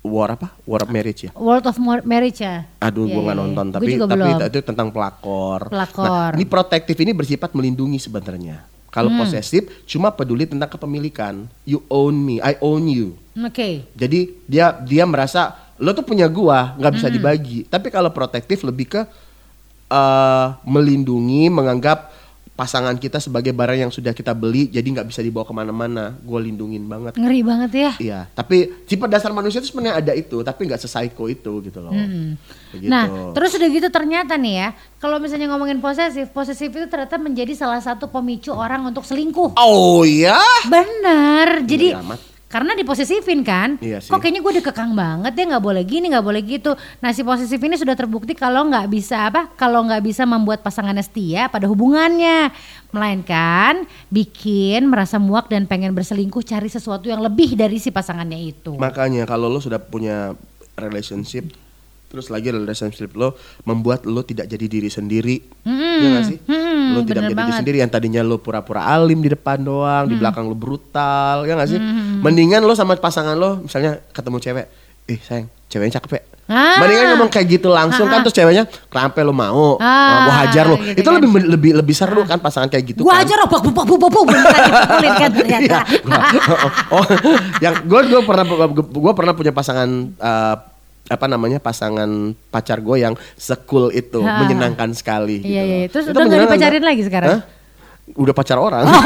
war 0.00 0.28
apa? 0.32 0.52
War 0.64 0.84
of 0.84 0.88
marriage 0.88 1.24
ya. 1.24 1.30
World 1.32 1.64
of 1.64 1.76
Mar- 1.76 2.04
Marriage 2.04 2.40
ya. 2.40 2.64
Aduh, 2.78 3.04
Iya, 3.04 3.16
gue 3.16 3.22
nggak 3.22 3.32
iya, 3.32 3.40
iya. 3.40 3.48
nonton, 3.48 3.66
Gua 3.66 3.74
tapi 3.74 3.90
tapi 3.96 4.12
belum. 4.14 4.48
itu 4.48 4.60
tentang 4.60 4.88
pelakor. 4.88 5.60
Pelakor. 5.68 6.30
Nah, 6.30 6.36
ini 6.36 6.44
protektif 6.44 6.96
ini 6.96 7.12
bersifat 7.12 7.52
melindungi 7.52 7.96
sebenarnya. 7.98 8.64
Kalau 8.88 9.08
Hmm. 9.08 9.22
posesif 9.22 9.68
cuma 9.86 10.10
peduli 10.10 10.44
tentang 10.44 10.66
kepemilikan. 10.66 11.46
You 11.62 11.84
own 11.86 12.16
me, 12.16 12.40
I 12.40 12.56
own 12.60 12.88
you. 12.88 13.16
Oke. 13.38 13.84
Jadi 13.94 14.20
dia 14.44 14.72
dia 14.74 15.04
merasa 15.04 15.52
lo 15.76 15.92
tuh 15.92 16.02
punya 16.02 16.26
gua, 16.26 16.72
nggak 16.74 16.90
Hmm. 16.90 16.98
bisa 16.98 17.08
dibagi. 17.08 17.58
Tapi 17.64 17.88
kalau 17.88 18.08
protektif 18.10 18.60
lebih 18.60 18.88
ke 18.90 19.00
eh 19.86 20.46
melindungi, 20.64 21.50
menganggap 21.50 22.08
pasangan 22.60 22.92
kita 23.00 23.16
sebagai 23.16 23.56
barang 23.56 23.88
yang 23.88 23.88
sudah 23.88 24.12
kita 24.12 24.36
beli 24.36 24.68
jadi 24.68 24.84
nggak 24.84 25.08
bisa 25.08 25.24
dibawa 25.24 25.48
ke 25.48 25.54
mana-mana 25.56 26.12
gue 26.20 26.40
lindungin 26.44 26.84
banget 26.84 27.16
Ngeri 27.16 27.40
banget 27.40 27.70
ya. 27.72 27.92
iya 27.96 28.20
tapi 28.36 28.84
sifat 28.84 29.08
dasar 29.08 29.32
manusia 29.32 29.64
itu 29.64 29.72
sebenarnya 29.72 29.96
ada 29.96 30.12
itu 30.12 30.44
tapi 30.44 30.68
nggak 30.68 30.84
sesaiko 30.84 31.24
itu 31.32 31.64
gitu 31.64 31.80
loh 31.80 31.96
Begitu. 32.70 32.86
Nah, 32.86 33.34
terus 33.34 33.50
udah 33.58 33.66
gitu 33.66 33.90
ternyata 33.90 34.38
nih 34.38 34.54
ya, 34.54 34.68
kalau 35.02 35.18
misalnya 35.18 35.50
ngomongin 35.50 35.82
posesif, 35.82 36.30
posesif 36.30 36.70
itu 36.70 36.86
ternyata 36.86 37.18
menjadi 37.18 37.50
salah 37.58 37.82
satu 37.82 38.06
pemicu 38.06 38.54
orang 38.54 38.86
untuk 38.86 39.02
selingkuh. 39.02 39.58
oh 39.58 40.06
ya 40.06 40.38
Bener. 40.70 41.66
Jadi 41.66 41.90
amat. 41.98 42.29
Karena 42.50 42.74
diposesifin 42.74 43.46
kan, 43.46 43.78
Iya 43.78 44.02
sih. 44.02 44.10
kok 44.10 44.18
kayaknya 44.18 44.42
gue 44.42 44.58
dikekang 44.58 44.90
banget 44.90 45.38
ya 45.38 45.44
nggak 45.46 45.62
boleh 45.62 45.86
gini 45.86 46.10
nggak 46.10 46.26
boleh 46.26 46.42
gitu. 46.42 46.74
Nah 46.98 47.14
si 47.14 47.22
posesif 47.22 47.56
ini 47.56 47.78
sudah 47.78 47.94
terbukti 47.94 48.34
kalau 48.34 48.66
nggak 48.66 48.90
bisa 48.90 49.30
apa, 49.30 49.54
kalau 49.54 49.86
nggak 49.86 50.02
bisa 50.02 50.26
membuat 50.26 50.58
pasangannya 50.60 51.00
setia 51.00 51.46
pada 51.46 51.70
hubungannya, 51.70 52.50
melainkan 52.90 53.86
bikin 54.10 54.90
merasa 54.90 55.16
muak 55.16 55.46
dan 55.46 55.64
pengen 55.64 55.94
berselingkuh 55.94 56.42
cari 56.42 56.66
sesuatu 56.66 57.06
yang 57.06 57.22
lebih 57.22 57.54
dari 57.54 57.78
si 57.78 57.88
pasangannya 57.88 58.42
itu. 58.42 58.74
makanya 58.74 59.22
kalau 59.24 59.46
lo 59.46 59.62
sudah 59.62 59.78
punya 59.78 60.34
relationship 60.74 61.46
terus 62.10 62.26
lagi 62.26 62.50
relationship 62.50 63.14
lo 63.14 63.38
membuat 63.62 64.02
lo 64.02 64.26
tidak 64.26 64.50
jadi 64.50 64.66
diri 64.66 64.90
sendiri 64.90 65.36
ya 65.62 66.06
nggak 66.10 66.24
sih 66.26 66.38
hmm, 66.42 66.82
lo 66.90 67.06
tidak 67.06 67.22
jadi 67.22 67.30
diri 67.30 67.38
banget. 67.38 67.46
Hmm. 67.46 67.60
sendiri 67.62 67.76
yang 67.78 67.90
tadinya 67.90 68.22
lo 68.26 68.42
pura-pura 68.42 68.82
alim 68.82 69.22
di 69.22 69.30
depan 69.30 69.62
doang 69.62 70.10
di 70.10 70.18
belakang 70.18 70.42
lo 70.42 70.58
brutal 70.58 71.46
ya 71.46 71.54
nggak 71.54 71.70
sih 71.70 71.78
mendingan 72.20 72.60
lo 72.60 72.72
sama 72.72 72.94
pasangan 72.94 73.34
lo 73.34 73.60
misalnya 73.60 74.00
ketemu 74.08 74.36
cewek 74.38 74.66
eh 75.06 75.18
sayang 75.18 75.48
ceweknya 75.66 75.94
cakep 75.96 76.12
ya 76.12 76.22
Ah. 76.46 76.82
mendingan 76.82 77.14
ngomong 77.14 77.30
kayak 77.30 77.46
gitu 77.48 77.70
langsung 77.70 78.10
kan 78.10 78.20
terus 78.20 78.34
ceweknya 78.34 78.66
kenapa 78.84 79.22
lo 79.22 79.30
mau 79.30 79.78
Ah, 79.78 80.26
gue 80.26 80.34
hajar 80.36 80.64
lo 80.66 80.76
gitu 80.78 80.98
itu 80.98 81.06
kan. 81.06 81.14
lebih 81.16 81.30
lebih 81.46 81.70
lebih 81.78 81.94
seru 81.94 82.22
kan 82.24 82.36
pasangan 82.36 82.66
kayak 82.66 82.84
gitu 82.88 83.00
Gue 83.00 83.08
kan 83.08 83.22
aja 83.22 83.38
robak 83.38 83.62
bubuk 83.62 83.86
bubuk 83.86 84.10
bubuk 84.10 84.24
beneran 84.28 84.58
dipukulin 84.66 85.12
kan 85.14 85.30
ternyata. 85.30 85.62
Iya, 85.62 85.78
gua- 86.02 86.26
oh, 86.90 87.04
yang 87.60 87.74
gue 87.80 88.00
gue 88.04 88.20
pernah 88.20 88.44
gue 88.74 89.12
pernah 89.14 89.32
punya 89.32 89.52
pasangan 89.52 89.86
eh, 90.10 90.54
apa 91.06 91.26
namanya 91.26 91.58
pasangan 91.58 92.10
pacar 92.48 92.78
gue 92.78 92.96
yang 92.98 93.14
sekul 93.34 93.90
itu 93.90 94.18
Ha. 94.18 94.42
menyenangkan 94.42 94.90
sekali. 94.90 95.38
Iya, 95.40 95.62
gitu. 95.62 95.70
iya. 95.70 95.86
Terus 95.86 96.04
Itu 96.04 96.12
udah 96.12 96.24
menyenangkan, 96.24 96.50
dipacarin 96.50 96.80
Kak. 96.80 96.88
lagi 96.88 97.02
sekarang? 97.04 97.30
Hah? 97.30 97.40
Udah 98.12 98.34
pacar 98.34 98.58
orang. 98.58 98.84
Oh. 98.90 98.98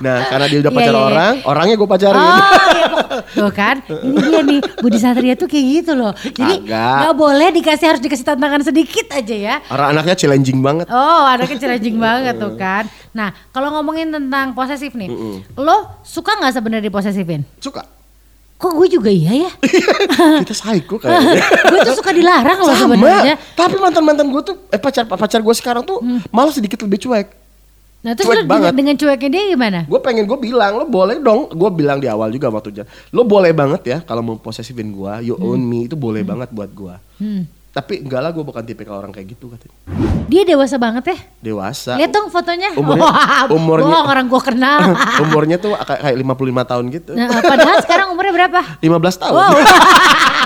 Nah 0.00 0.16
karena 0.26 0.46
dia 0.46 0.58
udah 0.60 0.70
Iya, 0.70 0.76
pacar 0.76 0.88
iya, 0.88 0.96
iya. 0.96 1.06
orang, 1.06 1.34
orangnya 1.44 1.74
gue 1.76 1.88
pacarin. 1.88 2.20
Oh 2.20 2.38
iya 2.70 2.86
Tuh 3.26 3.50
kan 3.50 3.76
Ini 3.84 4.18
dia 4.20 4.40
nih 4.42 4.60
Budi 4.78 4.98
Satria 4.98 5.34
tuh 5.34 5.46
kayak 5.46 5.64
gitu 5.72 5.92
loh 5.92 6.10
Jadi 6.14 6.62
Kagak. 6.62 6.98
nggak 7.00 7.14
boleh 7.14 7.48
dikasih 7.52 7.86
harus 7.86 8.02
dikasih 8.02 8.24
tantangan 8.24 8.62
sedikit 8.62 9.06
aja 9.08 9.34
ya 9.34 9.54
Orang 9.66 9.92
anaknya 9.92 10.14
challenging 10.16 10.58
banget. 10.58 10.86
Oh 10.88 11.22
anaknya 11.24 11.56
cerajing 11.56 11.96
banget 11.96 12.34
tuh 12.36 12.54
kan 12.54 12.84
Nah 13.12 13.30
kalau 13.48 13.70
ngomongin 13.72 14.10
tentang 14.10 14.50
posesif 14.52 14.92
nih 14.92 15.10
Lo 15.54 16.00
suka 16.02 16.34
nggak 16.34 16.52
sebenarnya 16.52 16.84
diposesifin? 16.84 17.46
Suka. 17.56 17.86
Kok 18.54 18.72
gue 18.72 18.88
juga 18.88 19.10
iya 19.10 19.46
ya 19.46 19.50
Kita 20.40 20.54
psycho 20.54 20.96
kayaknya. 20.96 21.42
Gue 21.70 21.78
tuh 21.84 21.94
suka 21.94 22.10
dilarang 22.10 22.58
loh 22.60 22.72
sebenarnya 22.72 23.34
Tapi 23.52 23.76
mantan-mantan 23.76 24.26
gue 24.26 24.42
tuh, 24.42 24.56
eh 24.68 24.78
pacar 24.78 25.04
pacar 25.04 25.38
gue 25.38 25.54
sekarang 25.54 25.82
tuh 25.82 25.98
malah 26.30 26.50
sedikit 26.50 26.78
lebih 26.80 26.98
cuek. 27.00 27.43
Nah 28.04 28.12
terus 28.12 28.28
Cuek 28.28 28.36
lo 28.38 28.46
banget. 28.46 28.72
dengan, 28.76 28.94
cueknya 28.94 29.30
dia 29.32 29.42
gimana? 29.48 29.80
Gue 29.84 29.96
pengen 29.98 30.28
gue 30.28 30.36
bilang 30.36 30.76
lo 30.76 30.84
boleh 30.84 31.16
dong. 31.18 31.48
Gue 31.48 31.70
bilang 31.72 31.96
di 31.96 32.06
awal 32.06 32.28
juga 32.28 32.52
waktu 32.52 32.70
jalan. 32.70 32.88
Lo 33.10 33.24
boleh 33.24 33.50
banget 33.50 33.82
ya 33.82 33.98
kalau 34.00 34.20
mau 34.20 34.36
posesifin 34.36 34.92
gue, 34.92 35.12
you 35.24 35.34
own 35.34 35.58
me 35.58 35.88
itu 35.88 35.96
boleh 35.96 36.20
banget 36.20 36.52
buat 36.52 36.68
gue. 36.68 36.94
Hmm. 37.18 37.48
Tapi 37.74 38.06
enggak 38.06 38.20
lah 38.20 38.30
gue 38.30 38.44
bukan 38.44 38.62
tipikal 38.62 39.00
orang 39.00 39.10
kayak 39.10 39.34
gitu 39.34 39.50
katanya. 39.50 39.74
Dia 40.24 40.46
dewasa 40.46 40.78
banget 40.78 41.10
ya 41.10 41.18
Dewasa. 41.42 41.98
Lihat 41.98 42.12
dong 42.12 42.30
fotonya 42.30 42.70
Umurnya- 42.72 43.02
Wah, 43.10 43.50
umurnya- 43.50 43.88
bohong, 43.88 44.06
orang 44.06 44.26
gue 44.28 44.42
kenal 44.44 44.80
Umurnya 45.24 45.56
tuh 45.58 45.74
kayak 45.74 46.00
kayak 46.04 46.16
55 46.16 46.70
tahun 46.70 46.84
gitu. 46.92 47.10
Nah, 47.12 47.28
padahal 47.42 47.76
sekarang 47.82 48.06
umurnya 48.12 48.32
berapa? 48.36 48.60
15 48.78 48.94
tahun. 49.18 49.32
Wow. 49.34 49.52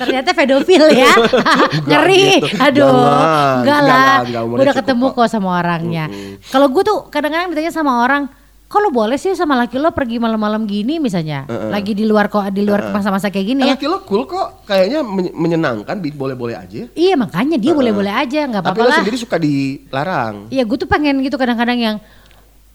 Ternyata 0.00 0.32
pedofil 0.32 0.84
ya. 0.90 1.12
Ngeri. 1.88 2.40
gitu. 2.40 2.56
Aduh. 2.56 3.60
Enggak 3.60 3.80
lah. 3.80 4.16
udah 4.48 4.74
ketemu 4.74 5.06
kok. 5.12 5.28
sama 5.28 5.58
orangnya. 5.58 6.08
Kalau 6.48 6.66
gue 6.66 6.82
tuh 6.82 7.06
kadang-kadang 7.06 7.52
ditanya 7.52 7.70
sama 7.70 8.00
orang, 8.00 8.26
kok 8.66 8.78
lo 8.78 8.88
boleh 8.88 9.14
sih 9.14 9.30
sama 9.32 9.54
laki 9.54 9.76
lo 9.76 9.90
pergi 9.90 10.16
malam-malam 10.16 10.64
gini 10.64 10.96
misalnya? 10.96 11.44
Lagi 11.46 11.92
di 11.92 12.02
luar 12.02 12.26
kok 12.26 12.48
di 12.48 12.62
luar 12.62 12.88
masa-masa 12.88 13.28
kayak 13.28 13.46
gini 13.46 13.60
Eh, 13.60 13.66
ya. 13.66 13.74
laki 13.74 13.86
lo 13.86 14.00
cool 14.02 14.24
kok. 14.24 14.64
Kayaknya 14.64 15.00
men- 15.02 15.34
menyenangkan, 15.34 15.96
boleh-boleh 16.00 16.54
aja. 16.54 16.88
Iya 16.90 17.14
makanya 17.14 17.56
dia 17.56 17.72
boleh-boleh 17.72 18.10
aja, 18.10 18.40
nggak 18.46 18.62
Tapi 18.62 18.70
apa-apa 18.72 18.82
lo 18.82 18.88
lah. 18.88 18.98
sendiri 18.98 19.16
suka 19.16 19.36
dilarang. 19.36 20.48
Iya 20.48 20.62
gue 20.62 20.76
tuh 20.76 20.86
pengen 20.86 21.20
gitu 21.20 21.36
kadang-kadang 21.36 21.78
yang 21.78 21.96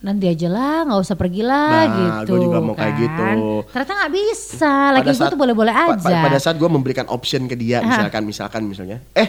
nanti 0.06 0.24
aja 0.24 0.46
lah 0.46 0.84
nggak 0.84 1.00
usah 1.00 1.14
pergi 1.14 1.40
lah 1.40 1.66
Nah, 1.66 1.84
gitu 2.22 2.30
gua 2.30 2.38
juga 2.40 2.56
mau 2.60 2.72
kayak 2.72 2.88
kan. 2.88 2.98
gitu. 3.02 3.24
ternyata 3.66 3.92
nggak 3.96 4.10
bisa 4.14 4.72
lagi 4.92 5.08
gue 5.10 5.26
tuh 5.26 5.36
boleh-boleh 5.36 5.72
pa- 5.74 5.84
aja 5.92 6.12
pa- 6.12 6.22
pada 6.24 6.36
saat 6.38 6.54
gue 6.54 6.68
memberikan 6.68 7.04
option 7.08 7.44
ke 7.44 7.54
dia, 7.54 7.82
misalkan, 7.82 8.22
misalkan, 8.22 8.60
misalnya, 8.62 8.96
eh 9.12 9.28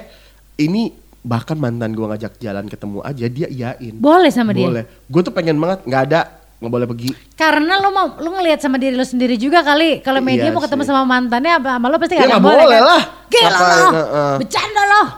ini 0.55 0.87
bahkan 1.19 1.55
mantan 1.55 1.91
gue 1.91 2.03
ngajak 2.03 2.37
jalan 2.37 2.65
ketemu 2.65 2.97
aja, 3.01 3.25
dia 3.27 3.47
iyain. 3.47 3.93
boleh 3.93 4.29
sama 4.29 4.51
dia 4.51 4.63
Boleh. 4.63 4.83
Gue 5.03 5.19
tuh 5.19 5.29
pengen 5.29 5.55
banget, 5.55 5.83
nggak 5.83 6.01
ada, 6.05 6.19
nggak 6.57 6.71
boleh 6.71 6.85
pergi. 6.87 7.09
Karena 7.33 7.77
lo 7.77 7.89
mau 7.89 8.05
lo 8.15 8.27
ngelihat 8.31 8.59
sama 8.59 8.75
diri 8.75 8.93
lo 8.93 9.03
sendiri 9.03 9.35
juga 9.35 9.61
kali. 9.61 9.99
Kalau 9.99 10.19
media 10.19 10.43
Iya 10.43 10.51
mau 10.51 10.59
ketemu 10.59 10.79
sih. 10.79 10.87
sama 10.87 11.03
mantannya 11.03 11.53
apa 11.53 11.67
sama 11.73 11.85
lo 11.85 11.95
pasti 11.97 12.13
Ya 12.13 12.19
nggak 12.21 12.29
nggak 12.31 12.43
boleh, 12.43 12.63
boleh 12.63 12.77
kan? 12.77 12.87
lah. 12.87 13.01
Gila 13.27 13.49
Ngapain, 13.49 13.75
lo. 13.75 13.87
heeh. 13.91 14.33
Bercanda 14.37 14.81
lo. 14.83 15.01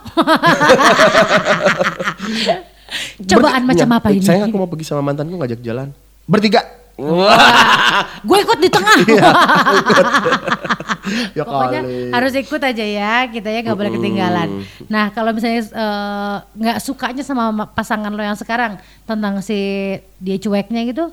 Cobaan 3.19 3.61
Berti- 3.61 3.69
macam 3.75 3.87
ya, 3.87 3.97
apa 3.97 4.07
ini? 4.09 4.23
Sayang 4.23 4.47
aku 4.47 4.57
mau 4.57 4.67
pergi 4.67 4.85
sama 4.85 5.01
mantanku 5.01 5.35
ngajak 5.35 5.59
jalan. 5.59 5.91
Bertiga. 6.23 6.61
Wah. 6.99 8.03
Gue 8.21 8.37
ikut 8.39 8.59
di 8.59 8.67
tengah. 8.67 8.97
ya 11.31 11.43
Pokoknya 11.43 11.81
kali. 11.81 12.11
harus 12.11 12.33
ikut 12.35 12.61
aja 12.61 12.85
ya, 12.85 13.15
kita 13.25 13.49
ya 13.49 13.59
nggak 13.61 13.77
boleh 13.77 13.91
ketinggalan. 13.93 14.49
Nah 14.85 15.09
kalau 15.09 15.31
misalnya 15.31 15.63
eh, 15.63 16.35
nggak 16.55 16.77
sukanya 16.79 17.23
sama 17.23 17.49
ma- 17.49 17.67
pasangan 17.67 18.11
lo 18.11 18.19
yang 18.19 18.35
sekarang 18.35 18.77
tentang 19.03 19.39
si 19.39 19.55
dia 20.17 20.35
cueknya 20.37 20.83
gitu, 20.85 21.09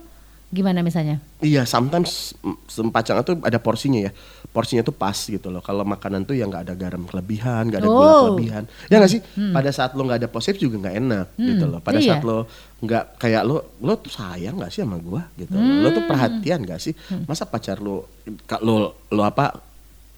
gimana 0.46 0.78
misalnya? 0.80 1.18
Iya, 1.42 1.66
sometimes 1.66 2.32
sempacang 2.70 3.18
itu 3.20 3.34
ada 3.42 3.58
porsinya 3.58 3.98
ya. 4.08 4.12
Porsinya 4.54 4.80
tuh 4.86 4.94
pas 4.94 5.12
gitu 5.12 5.50
loh. 5.50 5.60
Kalau 5.60 5.82
makanan 5.84 6.24
tuh 6.24 6.38
ya 6.38 6.46
nggak 6.48 6.70
ada 6.70 6.74
garam 6.78 7.02
kelebihan, 7.04 7.68
nggak 7.68 7.80
ada 7.82 7.90
gula 7.90 8.06
Oh. 8.08 8.20
kelebihan. 8.30 8.64
Ya 8.88 9.02
nggak 9.02 9.12
sih? 9.12 9.20
Pada 9.52 9.70
saat 9.74 9.92
lo 9.98 10.06
nggak 10.06 10.22
ada 10.24 10.28
posif 10.30 10.56
juga 10.56 10.86
nggak 10.86 10.96
enak 10.96 11.26
gitu 11.36 11.64
loh. 11.66 11.80
Pada 11.82 11.98
iya. 11.98 12.16
saat 12.16 12.22
lo 12.24 12.46
nggak 12.80 13.04
kayak 13.20 13.42
lo, 13.42 13.76
lo 13.82 13.92
tuh 13.98 14.12
sayang 14.14 14.56
nggak 14.56 14.70
sih 14.70 14.80
sama 14.86 14.96
gua 15.02 15.26
gitu. 15.36 15.50
loh. 15.52 15.62
Lo 15.82 15.88
tuh 15.92 16.04
perhatian 16.08 16.62
nggak 16.62 16.80
sih? 16.80 16.94
Masa 17.26 17.44
pacar 17.44 17.82
lo, 17.82 18.08
lo, 18.62 19.02
lo 19.12 19.22
apa 19.26 19.50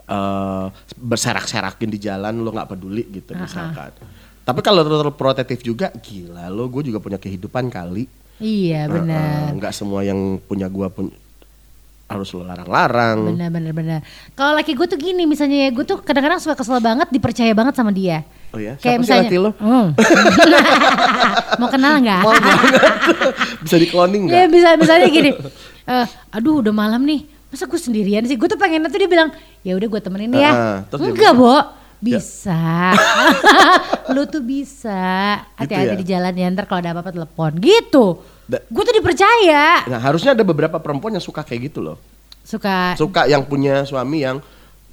eh, 0.07 0.67
berserak-serakin 0.97 1.89
di 1.89 1.99
jalan 1.99 2.39
lo 2.45 2.53
nggak 2.53 2.69
peduli 2.77 3.05
gitu 3.11 3.33
misalkan. 3.35 3.91
Tapi 4.45 4.61
kalau 4.65 4.81
terlalu 4.81 5.13
protektif 5.13 5.61
juga, 5.61 5.93
gila 5.93 6.49
lo, 6.49 6.73
gue 6.73 6.89
juga 6.89 7.01
punya 7.05 7.21
kehidupan 7.21 7.69
kali. 7.69 8.09
Iya 8.39 8.87
benar. 8.87 9.51
Heeh, 9.51 9.57
nggak 9.59 9.73
semua 9.75 10.07
yang 10.07 10.39
punya 10.47 10.71
gua 10.71 10.89
pun 10.89 11.11
harus 12.09 12.33
lo 12.33 12.41
larang-larang. 12.41 13.37
Benar 13.37 13.53
benar 13.53 13.73
benar. 13.77 14.01
Kalau 14.33 14.57
laki 14.57 14.73
gue 14.73 14.87
tuh 14.89 14.97
gini 14.97 15.29
misalnya 15.29 15.69
ya 15.69 15.71
gue 15.77 15.85
tuh 15.85 16.01
kadang-kadang 16.01 16.41
suka 16.41 16.57
kesel 16.57 16.81
banget 16.81 17.13
dipercaya 17.13 17.53
banget 17.53 17.77
sama 17.77 17.93
dia. 17.93 18.25
Oh 18.49 18.57
ya, 18.57 18.81
Kayak 18.81 18.81
siapa 18.81 18.89
sih 18.89 19.01
misalnya, 19.05 19.29
laki 19.29 19.37
lo? 19.37 19.51
Hmm. 19.61 19.89
mau 21.61 21.69
kenal 21.69 22.01
nggak? 22.01 22.23
Mau 22.25 22.33
banget. 22.33 22.73
Bisa 23.61 23.77
di 23.77 23.87
cloning 23.93 24.23
nggak? 24.25 24.39
Ya 24.41 24.45
bisa 24.49 24.69
misalnya 24.81 25.09
gini, 25.21 25.31
eh, 25.85 26.07
aduh 26.33 26.65
udah 26.65 26.73
malam 26.73 27.05
nih, 27.05 27.29
masa 27.53 27.69
gue 27.69 27.77
sendirian 27.77 28.25
sih? 28.25 28.41
Gue 28.41 28.49
tuh 28.49 28.57
pengen 28.57 28.89
tuh 28.89 28.97
dia 28.97 29.05
bilang, 29.05 29.29
ya 29.61 29.77
udah 29.77 29.89
gue 29.93 30.01
temenin 30.01 30.33
ya. 30.33 30.81
Dia 30.89 30.97
Enggak, 30.97 31.37
Bo. 31.37 31.61
Bisa. 31.99 32.95
Lu 34.15 34.25
tuh 34.31 34.41
bisa. 34.41 35.43
Hati-hati 35.59 35.95
ya? 35.95 36.01
di 36.01 36.07
jalan 36.07 36.33
ya, 36.35 36.47
ntar 36.55 36.65
kalau 36.71 36.81
ada 36.83 36.95
apa-apa 36.95 37.11
telepon. 37.13 37.59
Gitu. 37.59 38.05
Gue 38.49 38.83
tuh 38.87 38.95
dipercaya. 38.97 39.85
Nah 39.85 40.01
harusnya 40.01 40.33
ada 40.33 40.47
beberapa 40.47 40.81
perempuan 40.81 41.13
yang 41.13 41.25
suka 41.25 41.45
kayak 41.45 41.69
gitu 41.75 41.85
loh. 41.85 42.01
Suka 42.41 42.97
Suka 42.97 43.29
yang 43.29 43.45
punya 43.45 43.85
suami 43.85 44.25
yang 44.25 44.41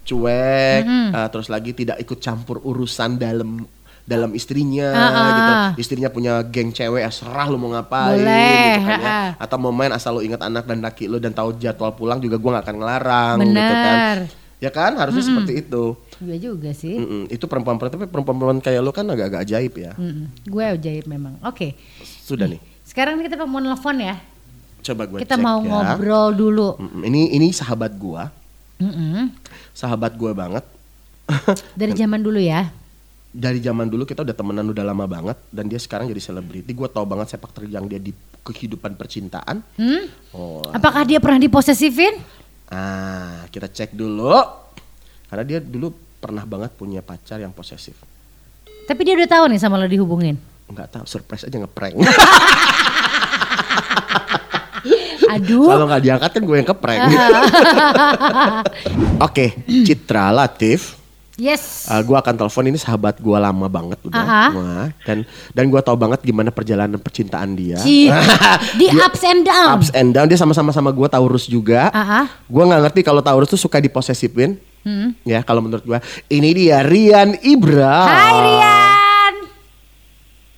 cuek, 0.06 0.84
eh, 0.86 1.28
terus 1.34 1.48
lagi 1.50 1.72
tidak 1.74 1.98
ikut 1.98 2.20
campur 2.22 2.62
urusan 2.62 3.18
dalam 3.18 3.66
dalam 4.06 4.38
istrinya 4.38 4.94
Ah, 4.94 5.10
ah, 5.10 5.26
gitu. 5.34 5.54
Istrinya 5.82 6.14
punya 6.14 6.46
geng 6.46 6.70
cewek, 6.70 7.02
ya 7.02 7.10
serah 7.10 7.50
lu 7.50 7.58
mau 7.58 7.74
ngapain 7.74 8.22
Boleh, 8.22 8.78
gitu 8.78 8.86
kan 8.86 9.02
ya. 9.02 9.18
Atau 9.42 9.58
mau 9.58 9.74
main 9.74 9.90
asal 9.90 10.14
lu 10.14 10.22
ingat 10.22 10.46
anak 10.46 10.70
dan 10.70 10.78
laki 10.86 11.10
lu 11.10 11.18
dan 11.18 11.34
tahu 11.34 11.58
jadwal 11.58 11.90
pulang 11.98 12.22
juga 12.22 12.38
gua 12.38 12.60
nggak 12.60 12.66
akan 12.70 12.78
ngelarang 12.78 13.38
Bener. 13.42 13.56
gitu 13.58 13.74
kan. 13.74 14.18
Ya 14.62 14.70
kan 14.70 14.92
harusnya 15.02 15.24
seperti 15.26 15.54
itu. 15.66 15.98
Iya 16.18 16.36
juga 16.42 16.72
sih. 16.72 16.96
Mm-mm. 16.96 17.24
Itu 17.28 17.46
perempuan-perempuan 17.46 17.92
tapi 17.98 18.08
perempuan-perempuan 18.08 18.60
kayak 18.60 18.80
lu 18.80 18.92
kan 18.92 19.04
agak-agak 19.06 19.42
ajaib 19.44 19.74
ya. 19.76 19.92
Mm-mm. 19.96 20.32
Gue 20.44 20.64
ajaib 20.64 21.06
memang. 21.06 21.36
Oke. 21.42 21.76
Sudah 22.02 22.46
nih. 22.46 22.62
Sekarang 22.82 23.18
kita 23.18 23.36
mau 23.42 23.58
nelfon 23.58 23.98
ya. 23.98 24.16
Coba 24.82 25.04
gue 25.06 25.18
Kita 25.18 25.36
cek 25.36 25.42
mau 25.42 25.60
ya. 25.60 25.68
ngobrol 25.68 26.30
dulu. 26.32 26.70
Mm-mm. 26.78 27.02
Ini 27.04 27.22
ini 27.34 27.48
sahabat 27.50 27.96
gua, 27.96 28.30
Mm-mm. 28.78 29.34
sahabat 29.72 30.14
gua 30.14 30.32
banget. 30.32 30.64
Dari 31.80 31.92
zaman 31.92 32.22
dulu 32.22 32.38
ya. 32.38 32.70
dari 33.36 33.60
zaman 33.60 33.92
dulu 33.92 34.08
kita 34.08 34.24
udah 34.24 34.32
temenan 34.32 34.64
udah 34.64 34.80
lama 34.80 35.04
banget 35.04 35.36
dan 35.52 35.68
dia 35.68 35.76
sekarang 35.76 36.08
jadi 36.08 36.24
selebriti. 36.24 36.72
Gue 36.72 36.88
tau 36.88 37.04
banget 37.04 37.36
sepak 37.36 37.52
terjang 37.52 37.84
dia 37.84 38.00
di 38.00 38.16
kehidupan 38.40 38.96
percintaan. 38.96 39.60
Hmm? 39.76 40.08
Oh, 40.32 40.64
Apakah 40.72 41.04
dia 41.04 41.20
pernah 41.20 41.36
diposesifin? 41.36 42.16
ah 42.66 43.44
kita 43.52 43.68
cek 43.68 43.92
dulu. 43.92 44.32
Karena 45.28 45.44
dia 45.44 45.60
dulu 45.60 45.92
pernah 46.26 46.42
banget 46.42 46.74
punya 46.74 47.06
pacar 47.06 47.38
yang 47.38 47.54
posesif. 47.54 47.94
Tapi 48.90 49.02
dia 49.06 49.14
udah 49.14 49.30
tahu 49.30 49.44
nih 49.54 49.62
sama 49.62 49.78
lo 49.78 49.86
dihubungin. 49.86 50.42
Nggak 50.66 50.98
tahu, 50.98 51.06
surprise 51.06 51.46
aja 51.46 51.62
ngeprank. 51.62 52.02
Aduh. 55.26 55.70
Kalau 55.70 55.86
nggak 55.86 56.02
diangkat 56.02 56.30
kan 56.34 56.42
gue 56.42 56.58
yang 56.58 56.70
keprank. 56.70 57.02
Oke, 59.26 59.46
Citra 59.86 60.34
Latif. 60.34 60.98
Yes. 61.36 61.92
Uh, 61.92 62.00
gue 62.00 62.16
akan 62.16 62.32
telepon 62.40 62.64
ini 62.64 62.80
sahabat 62.80 63.20
gue 63.20 63.36
lama 63.36 63.68
banget 63.68 64.00
udah, 64.08 64.24
Aha. 64.24 64.88
Dan 65.04 65.28
dan 65.52 65.66
gue 65.68 65.82
tau 65.84 66.00
banget 66.00 66.24
gimana 66.24 66.48
perjalanan 66.48 66.96
percintaan 66.96 67.60
dia. 67.60 67.76
Di 67.84 68.08
Dia- 68.80 69.04
ups 69.04 69.24
and 69.28 69.44
down. 69.44 69.76
Ups 69.76 69.92
and 69.92 70.16
down 70.16 70.32
dia 70.32 70.40
sama-sama 70.40 70.72
sama 70.72 70.96
gue 70.96 71.08
Taurus 71.12 71.46
juga. 71.46 71.92
Gue 72.48 72.64
nggak 72.64 72.82
ngerti 72.88 73.02
kalau 73.04 73.20
Taurus 73.20 73.52
tuh 73.52 73.60
suka 73.60 73.84
diposesifin. 73.84 74.56
Hmm. 74.86 75.18
Ya 75.26 75.42
kalau 75.42 75.60
menurut 75.60 75.82
gue 75.82 75.98
ini 76.30 76.54
dia 76.54 76.86
Rian 76.86 77.34
Ibra. 77.42 77.98
Hai 78.06 78.34
Rian. 78.38 79.34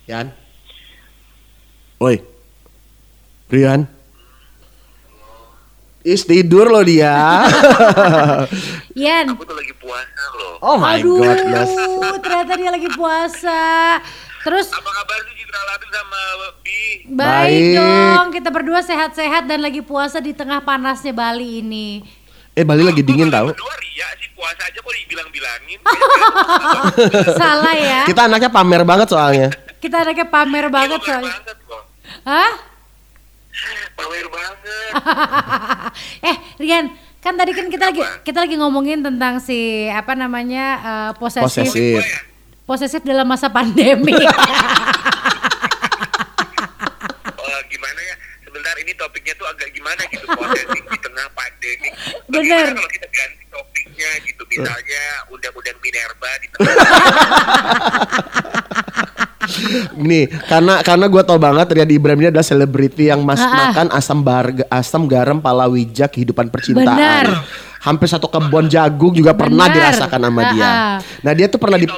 Rian. 0.04 0.26
Woi. 1.96 2.16
Rian. 3.48 3.88
Is 6.04 6.22
tidur 6.22 6.68
loh 6.68 6.84
dia. 6.84 7.44
Rian. 8.96 9.26
Aku 9.28 9.42
tuh 9.42 9.52
lagi 9.52 9.74
puasa 9.74 10.22
loh. 10.34 10.54
oh 10.60 10.76
my 10.76 10.96
Aduh, 10.96 11.18
godness. 11.18 11.72
ternyata 12.20 12.52
dia 12.54 12.70
lagi 12.70 12.88
puasa. 12.92 13.60
Terus 14.38 14.70
Apa 14.70 14.90
kabar 14.94 15.18
sih 15.24 15.34
Citra 15.34 15.60
Latif 15.66 15.88
sama 15.90 16.20
Bi? 16.62 16.80
baik, 17.02 17.16
Baik. 17.18 17.74
dong, 17.74 18.26
kita 18.30 18.48
berdua 18.48 18.80
sehat-sehat 18.80 19.44
dan 19.44 19.60
lagi 19.60 19.80
puasa 19.80 20.20
di 20.20 20.30
tengah 20.30 20.60
panasnya 20.60 21.10
Bali 21.10 21.60
ini. 21.60 22.04
Eh 22.58 22.66
Bali 22.66 22.82
lagi 22.82 23.06
dingin 23.06 23.30
tahu. 23.30 23.54
Berdua 23.54 23.74
ria 23.78 24.08
sih 24.18 24.26
puasa 24.34 24.66
aja 24.66 24.78
kok 24.82 24.90
dibilang-bilangin. 24.90 25.78
Salah 27.38 27.76
ya. 27.78 28.02
Kita 28.02 28.26
anaknya 28.26 28.50
pamer 28.50 28.82
banget 28.82 29.06
soalnya. 29.14 29.48
Kita 29.78 30.02
anaknya 30.02 30.26
pamer 30.26 30.66
banget 30.66 30.98
soalnya. 31.06 31.38
banget 31.38 31.54
kok. 31.62 31.82
Hah? 32.26 32.50
Pamer 33.94 34.26
banget. 34.26 34.90
eh 36.34 36.36
Rian, 36.58 36.90
kan 37.22 37.38
tadi 37.38 37.54
kan 37.54 37.70
kita 37.70 37.94
lagi 37.94 38.02
kita 38.26 38.38
lagi 38.42 38.58
ngomongin 38.58 39.06
tentang 39.06 39.38
si 39.38 39.86
apa 39.86 40.18
namanya 40.18 40.64
eh, 40.82 41.10
posesif 41.14 41.70
Posesif. 41.70 42.02
posesif 42.66 43.02
dalam 43.06 43.22
masa 43.22 43.46
pandemi. 43.46 44.18
Oh, 47.38 47.58
gimana 47.66 48.00
ya? 48.02 48.14
Sebentar 48.42 48.74
ini 48.76 48.92
topiknya 48.94 49.34
tuh 49.34 49.46
agak 49.46 49.70
gimana 49.88 50.04
gitu 50.12 50.26
posesif 50.28 50.84
di 50.84 50.98
tengah 51.00 51.26
pandemi. 51.32 51.88
Bener. 52.32 52.66
Kalau 52.76 52.90
kita 52.92 53.08
ganti 53.08 53.44
topiknya 53.48 54.10
gitu 54.20 54.42
misalnya 54.44 55.02
undang-undang 55.32 55.78
Minerba 55.80 56.30
di 56.36 56.46
tengah 56.52 56.74
Nih, 59.98 60.28
karena 60.44 60.84
karena 60.84 61.08
gue 61.08 61.22
tau 61.24 61.40
banget 61.40 61.72
Rian 61.72 61.88
Ibrahim 61.88 62.20
ini 62.20 62.28
adalah 62.28 62.44
selebriti 62.44 63.08
yang 63.08 63.24
mas 63.24 63.40
Ah, 63.40 63.72
makan 63.72 63.88
asam 63.96 64.20
bar 64.20 64.52
asam 64.68 65.08
garam 65.08 65.40
palawija 65.40 66.04
kehidupan 66.04 66.52
percintaan. 66.52 66.84
Benar. 66.84 67.26
Hampir 67.80 68.12
satu 68.12 68.28
kebun 68.28 68.68
jagung 68.68 69.16
juga 69.16 69.32
pernah 69.32 69.72
Benar. 69.72 69.88
dirasakan 69.88 70.20
sama 70.20 70.42
Ah, 70.42 70.50
dia. 70.52 70.68
ah. 70.68 70.96
Nah 71.24 71.32
dia 71.32 71.48
tuh 71.48 71.56
pernah 71.56 71.80
di. 71.80 71.88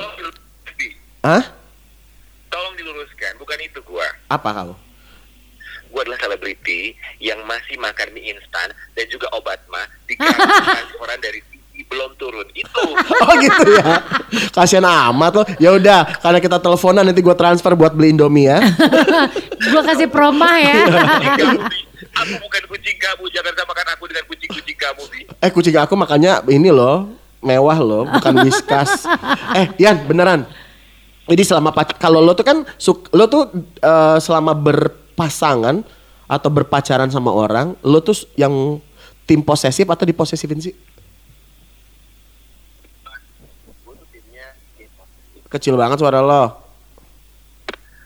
Hah? 1.21 1.43
Tolong 2.47 2.75
diluruskan, 2.79 3.33
bukan 3.37 3.59
itu 3.59 3.83
gua. 3.83 4.07
Apa 4.29 4.49
kamu? 4.55 4.75
Gue 6.01 6.09
adalah 6.09 6.33
selebriti 6.33 6.97
yang 7.21 7.45
masih 7.45 7.77
makan 7.77 8.17
mie 8.17 8.33
instan 8.33 8.73
dan 8.97 9.05
juga 9.13 9.29
obat 9.37 9.61
mah 9.69 9.85
di 10.09 10.17
transferan 10.17 11.21
dari 11.29 11.45
TV 11.45 11.85
belum 11.85 12.17
turun. 12.17 12.49
Itu. 12.57 12.97
Oh 13.21 13.37
gitu 13.37 13.69
ya. 13.77 14.01
Kasian 14.49 14.81
amat 14.81 15.33
loh. 15.37 15.47
Ya 15.61 15.77
udah, 15.77 16.09
karena 16.25 16.41
kita 16.41 16.57
teleponan 16.57 17.05
nanti 17.05 17.21
gue 17.21 17.37
transfer 17.37 17.77
buat 17.77 17.93
beli 17.93 18.17
Indomie 18.17 18.49
ya. 18.49 18.65
Gua 19.77 19.85
kasih 19.85 20.09
promah 20.09 20.57
ya. 20.57 20.89
Kucing. 21.37 21.61
Aku 22.17 22.33
bukan 22.49 22.63
kucing 22.65 22.97
kamu. 22.97 23.25
Jangan 23.29 23.53
samakan 23.53 23.87
aku 23.93 24.05
dengan 24.09 24.25
kucing-kucing 24.25 24.77
kamu, 24.81 25.03
Bi. 25.05 25.21
Eh 25.37 25.51
kucing 25.53 25.77
aku 25.77 26.01
makanya 26.01 26.41
ini 26.49 26.73
loh 26.73 27.13
mewah 27.45 27.77
loh, 27.77 28.09
bukan 28.09 28.41
whiskas. 28.41 29.05
eh 29.53 29.69
Yan 29.77 30.09
beneran. 30.09 30.49
Jadi 31.29 31.45
selama 31.45 31.77
kalau 32.01 32.25
lo 32.25 32.33
tuh 32.33 32.49
kan 32.49 32.65
suk- 32.81 33.13
lo 33.13 33.29
tuh 33.29 33.53
eh, 33.77 34.17
selama 34.17 34.57
berpasangan 35.11 35.83
atau 36.31 36.51
berpacaran 36.55 37.11
sama 37.11 37.35
orang, 37.35 37.75
lo 37.83 37.99
tuh 37.99 38.15
yang 38.39 38.79
tim 39.27 39.43
posesif 39.43 39.91
atau 39.91 40.07
diposesifin 40.07 40.63
sih? 40.63 40.75
Kecil 45.51 45.75
banget 45.75 45.99
suara 45.99 46.23
lo. 46.23 46.55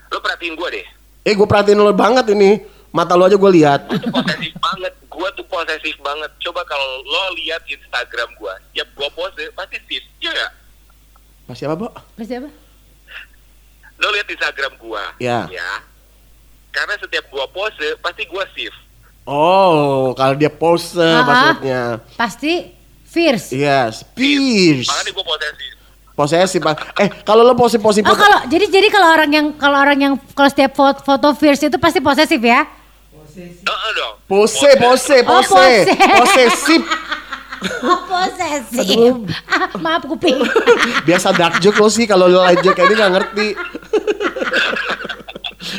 Lo 0.09 0.17
perhatiin 0.17 0.57
gue 0.57 0.69
deh. 0.81 0.85
Eh 1.21 1.37
gue 1.37 1.45
perhatiin 1.45 1.77
lo 1.77 1.93
banget 1.93 2.33
ini. 2.33 2.57
Mata 2.89 3.13
lo 3.13 3.29
aja 3.29 3.37
gue 3.37 3.51
lihat. 3.53 3.85
Gue 3.85 4.01
tuh 4.01 4.09
posesif 4.09 4.53
banget. 4.57 4.93
Gue 5.05 5.29
tuh 5.37 5.45
posesif 5.45 5.95
banget. 6.01 6.31
Coba 6.41 6.65
kalau 6.65 7.05
lo 7.05 7.37
lihat 7.37 7.61
Instagram 7.69 8.33
gue, 8.33 8.53
tiap 8.73 8.89
gue 8.97 9.09
pose 9.13 9.45
pasti 9.53 9.77
sis. 9.85 10.01
Iya 10.17 10.33
nggak? 10.33 10.51
Masih 11.45 11.69
apa, 11.69 11.75
Bo? 11.77 11.87
Terus 12.17 12.27
siapa? 12.33 12.49
Lo 14.01 14.07
lihat 14.09 14.25
Instagram 14.25 14.73
gue. 14.81 15.03
Ya. 15.21 15.45
Ya. 15.53 15.85
Karena 16.75 16.93
setiap 16.99 17.25
gue 17.25 17.45
pose 17.49 17.87
pasti 17.97 18.23
gue 18.23 18.43
shift. 18.51 18.75
Oh, 19.23 20.11
kalau 20.13 20.35
dia 20.35 20.51
pose 20.51 20.99
Ah, 20.99 21.15
ah. 21.15 21.23
maksudnya. 21.23 21.81
Pasti 22.13 22.53
fierce. 23.05 23.49
Yes, 23.49 24.03
pierce. 24.05 24.85
Makanya 24.85 25.11
gue 25.11 25.25
posesif. 25.25 25.71
Posesif. 26.13 26.59
Pak. 26.59 26.75
Eh, 26.97 27.09
kalau 27.23 27.41
lo 27.41 27.51
posisi-posisi 27.53 28.03
Oh 28.03 28.13
kalau 28.13 28.43
jadi 28.45 28.67
jadi 28.69 28.87
kalau 28.87 29.07
orang 29.09 29.29
yang 29.29 29.47
kalau 29.55 29.77
orang 29.77 29.97
yang 29.97 30.13
kalau 30.31 30.47
setiap 30.47 30.71
foto, 30.71 30.99
foto 31.01 31.27
fierce 31.33 31.65
itu 31.65 31.75
pasti 31.75 31.99
posesif 31.99 32.39
ya? 32.39 32.67
Heeh 33.35 33.91
dong. 33.93 34.15
Pose, 34.25 34.69
pose, 34.77 35.15
Oh, 35.21 35.27
pose, 35.33 35.51
pose. 35.51 35.91
posesif. 36.13 36.81
Oh, 37.81 37.97
posesif. 38.05 38.85
Ah, 39.49 39.73
maaf 39.75 40.05
kuping. 40.05 40.37
Biasa 41.03 41.33
dark 41.33 41.57
joke 41.57 41.81
lo 41.81 41.89
sih 41.89 42.05
kalau 42.05 42.29
lo 42.29 42.45
light 42.45 42.61
joke 42.61 42.77
ini 42.77 42.93
nggak 42.93 43.11
ngerti. 43.11 43.47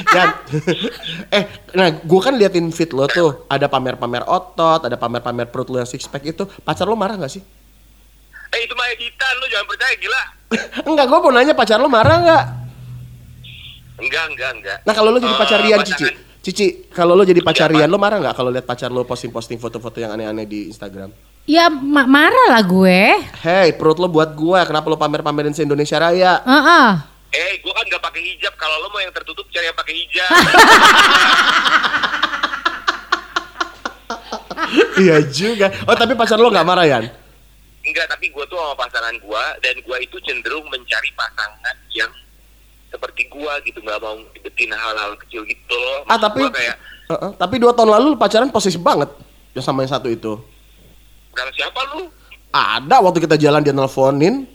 Dan, 0.07 0.29
eh, 1.37 1.45
nah, 1.73 1.89
gue 1.93 2.21
kan 2.21 2.33
liatin 2.33 2.69
fit 2.69 2.91
lo 2.91 3.07
tuh, 3.07 3.47
ada 3.47 3.67
pamer-pamer 3.67 4.23
otot, 4.23 4.83
ada 4.83 4.95
pamer-pamer 4.95 5.47
perut 5.47 5.69
lo 5.69 5.77
yang 5.77 5.87
six 5.87 6.05
pack 6.05 6.25
itu. 6.25 6.43
Pacar 6.61 6.85
lo 6.85 6.95
marah 6.95 7.15
nggak 7.15 7.31
sih? 7.31 7.43
Eh 8.49 8.61
itu 8.61 8.73
mah 8.73 8.87
editan 8.89 9.35
lo 9.35 9.47
jangan 9.47 9.67
percaya 9.67 9.95
gila. 9.97 10.23
enggak, 10.89 11.05
gue 11.05 11.19
mau 11.21 11.31
nanya 11.31 11.53
pacar 11.53 11.77
lo 11.77 11.87
marah 11.87 12.17
nggak? 12.19 12.45
Enggak, 13.97 14.25
enggak, 14.31 14.51
enggak. 14.55 14.79
Nah 14.83 14.93
kalau 14.93 15.09
lo 15.09 15.19
jadi 15.19 15.33
Eh, 15.33 15.39
pacar 15.39 15.59
Rian 15.61 15.81
pasangan- 15.81 15.99
Cici, 15.99 16.07
Cici, 16.43 16.67
kalau 16.89 17.13
lo 17.13 17.23
jadi 17.23 17.41
pacar 17.41 17.69
Rian 17.69 17.89
lo 17.89 17.97
marah 17.97 18.21
nggak 18.21 18.35
kalau 18.35 18.51
lihat 18.51 18.63
pacar 18.63 18.89
lo 18.89 19.03
posting-posting 19.03 19.57
foto-foto 19.57 19.97
yang 19.97 20.13
aneh-aneh 20.13 20.45
di 20.45 20.69
Instagram? 20.69 21.11
ya 21.45 21.71
ma- 21.71 22.05
marah 22.05 22.51
lah 22.51 22.63
gue. 22.63 23.23
Hey, 23.41 23.71
perut 23.73 23.97
lo 23.97 24.07
buat 24.07 24.35
gue, 24.35 24.59
kenapa 24.63 24.83
lo 24.85 24.95
pamer-pamerin 24.95 25.51
se 25.51 25.63
Indonesia 25.63 25.95
Raya? 25.97 26.43
Heeh. 26.43 26.89
Eh, 27.29 27.53
gua 27.59 27.66
kan 27.66 27.66
nggak 27.66 27.66
pakai 28.17 28.33
hijab. 28.33 28.57
Kalau 28.57 28.81
lo 28.81 28.89
mau 28.89 29.05
yang 29.05 29.13
tertutup, 29.13 29.45
cari 29.53 29.69
yang 29.69 29.77
pakai 29.77 29.93
hijab. 29.93 30.33
iya 35.05 35.21
juga. 35.29 35.69
Oh 35.85 35.93
tapi 35.93 36.17
pacar 36.17 36.41
lo 36.41 36.49
nggak 36.49 36.65
marah 36.65 36.89
Yan? 36.89 37.13
Enggak, 37.85 38.09
tapi 38.09 38.33
gua 38.33 38.49
tuh 38.49 38.57
sama 38.57 38.73
pasangan 38.81 39.13
gua 39.21 39.53
dan 39.61 39.77
gua 39.85 40.01
itu 40.01 40.17
cenderung 40.25 40.65
mencari 40.73 41.13
pasangan 41.13 41.77
yang 41.93 42.09
seperti 42.89 43.29
gua 43.29 43.61
gitu, 43.69 43.85
nggak 43.85 44.01
mau 44.01 44.17
ngedeketin 44.17 44.73
hal-hal 44.73 45.13
kecil 45.21 45.45
gitu 45.45 45.77
loh. 45.77 46.09
Ah 46.09 46.17
Maksud 46.17 46.25
tapi, 46.25 46.41
gua 46.41 46.57
kayak 46.57 46.77
Heeh, 47.07 47.31
tapi 47.39 47.63
dua 47.63 47.71
tahun 47.71 47.95
lalu 48.01 48.19
pacaran 48.19 48.51
posesif 48.51 48.81
banget. 48.81 49.13
Ya 49.53 49.61
sama 49.61 49.85
yang 49.85 49.93
satu 49.93 50.09
itu. 50.09 50.41
kalau 51.37 51.53
siapa 51.53 51.81
lu? 51.93 52.09
Ada 52.49 52.97
waktu 53.05 53.21
kita 53.29 53.37
jalan 53.37 53.61
dia 53.61 53.77
nelfonin. 53.77 54.49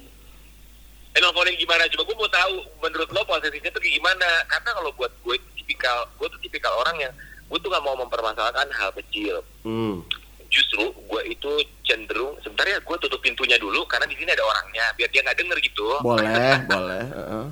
Eh 1.11 1.19
nelfonin 1.19 1.55
gimana? 1.59 1.83
Coba 1.91 2.03
gua 2.07 2.17
mau 2.23 2.31
tahu 2.31 2.55
menurut 2.79 3.09
lo 3.11 3.21
posisinya 3.27 3.69
tuh 3.75 3.83
gimana? 3.83 4.29
Karena 4.47 4.69
kalau 4.71 4.91
buat 4.95 5.11
gue 5.27 5.35
tipikal, 5.59 6.07
gue 6.15 6.27
tuh 6.31 6.39
tipikal 6.39 6.71
orang 6.79 6.95
yang 7.03 7.13
gue 7.51 7.59
tuh 7.59 7.67
nggak 7.67 7.83
mau 7.83 7.95
mempermasalahkan 7.99 8.67
hal 8.71 8.89
kecil. 8.95 9.43
Hmm. 9.67 9.99
Justru 10.47 10.87
gue 10.87 11.21
itu 11.27 11.51
cenderung 11.83 12.39
sebentar 12.39 12.63
ya 12.63 12.79
gue 12.79 12.95
tutup 13.03 13.19
pintunya 13.19 13.59
dulu 13.59 13.83
karena 13.91 14.07
di 14.07 14.15
sini 14.15 14.31
ada 14.31 14.43
orangnya 14.43 14.85
biar 14.95 15.09
dia 15.11 15.21
nggak 15.23 15.39
denger 15.39 15.57
gitu. 15.59 15.87
Boleh, 15.99 16.63
boleh. 16.71 17.03
heeh. 17.11 17.45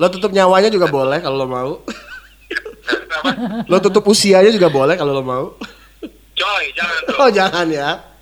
Lo 0.00 0.06
tutup 0.08 0.32
nyawanya 0.32 0.72
juga 0.72 0.88
boleh 0.88 1.20
kalau 1.20 1.36
lo 1.44 1.48
mau. 1.48 1.72
Lo 3.70 3.80
tutup 3.80 4.04
usianya 4.08 4.52
juga 4.52 4.68
boleh 4.68 4.96
kalau 4.96 5.12
lo 5.16 5.24
mau. 5.24 5.46
Coy, 6.34 6.64
jangan 6.76 7.00
dong. 7.08 7.18
Oh 7.20 7.30
jangan 7.30 7.66
ya. 7.70 8.13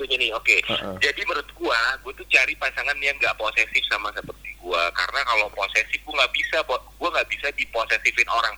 Pintunya 0.00 0.16
nih 0.16 0.30
oke. 0.32 0.56
Heeh. 0.64 0.94
jadi 1.04 1.20
menurut 1.28 1.50
gua 1.60 1.76
gua 2.00 2.12
tuh 2.16 2.24
cari 2.32 2.56
pasangan 2.56 2.96
yang 3.04 3.12
nggak 3.20 3.36
posesif 3.36 3.84
sama 3.92 4.08
seperti 4.16 4.48
gue 4.56 4.82
karena 4.96 5.20
kalau 5.28 5.48
posesif 5.52 6.00
gue 6.00 6.14
nggak 6.16 6.32
bisa 6.32 6.56
gue 6.64 7.08
nggak 7.12 7.28
bisa 7.28 7.48
diposesifin 7.52 8.28
orang. 8.32 8.56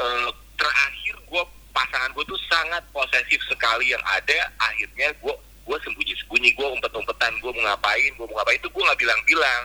Eh, 0.00 0.28
terakhir 0.56 1.14
gue 1.28 1.42
pasangan 1.76 2.08
gue 2.16 2.24
tuh 2.24 2.40
sangat 2.48 2.80
posesif 2.92 3.40
sekali. 3.48 3.92
Yang 3.92 4.04
ada 4.08 4.38
akhirnya 4.64 5.08
gue 5.20 5.34
gue 5.68 5.76
sembunyi 5.84 6.14
sembunyi 6.24 6.50
gue 6.56 6.66
umpet 6.72 6.92
umpetan 6.96 7.32
gue 7.44 7.52
mau 7.52 7.64
ngapain 7.68 8.12
gue 8.16 8.26
mau 8.28 8.36
ngapain. 8.40 8.56
Itu 8.56 8.68
gue 8.72 8.82
nggak 8.84 9.00
bilang 9.00 9.20
bilang 9.28 9.62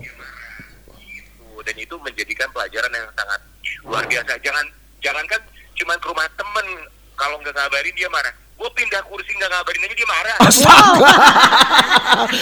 gitu. 0.00 1.60
Dan 1.64 1.76
itu 1.80 1.94
menjadikan 1.96 2.48
pelajaran 2.52 2.92
yang 2.92 3.08
sangat 3.16 3.40
luar 3.84 4.04
biasa. 4.04 4.32
Jangan 4.44 4.66
jangankan 5.00 5.40
cuman 5.80 5.96
ke 5.96 6.06
rumah 6.08 6.28
temen. 6.36 6.66
Kalau 7.14 7.36
nggak 7.40 7.54
ngabarin 7.54 7.94
dia 7.94 8.10
marah 8.10 8.43
gue 8.54 8.70
pindah 8.70 9.02
kursi 9.10 9.30
nggak 9.34 9.50
ngabarin 9.50 9.84
aja 9.84 9.94
dia 9.98 10.08
marah. 10.08 10.36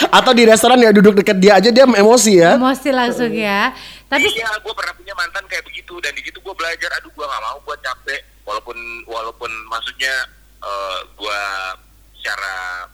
Atau 0.21 0.33
di 0.37 0.45
restoran 0.45 0.79
ya 0.79 0.93
duduk 0.93 1.19
deket 1.19 1.37
dia 1.41 1.57
aja 1.57 1.69
dia 1.73 1.85
emosi 1.89 2.33
ya. 2.39 2.61
Emosi 2.61 2.89
langsung 2.93 3.33
ya. 3.33 3.73
Tapi 4.07 4.29
iya 4.29 4.53
gue 4.61 4.75
pernah 4.77 4.93
punya 4.93 5.15
mantan 5.17 5.45
kayak 5.49 5.65
begitu 5.65 5.97
dan 6.05 6.13
di 6.13 6.21
situ 6.21 6.37
gue 6.39 6.55
belajar 6.55 6.93
aduh 7.01 7.09
gue 7.09 7.27
nggak 7.27 7.43
mau 7.43 7.59
gue 7.65 7.77
capek. 7.81 8.21
Walaupun 8.45 8.77
walaupun 9.09 9.51
maksudnya 9.73 10.15
eh, 10.61 10.99
gue 11.17 11.41
secara 12.21 12.87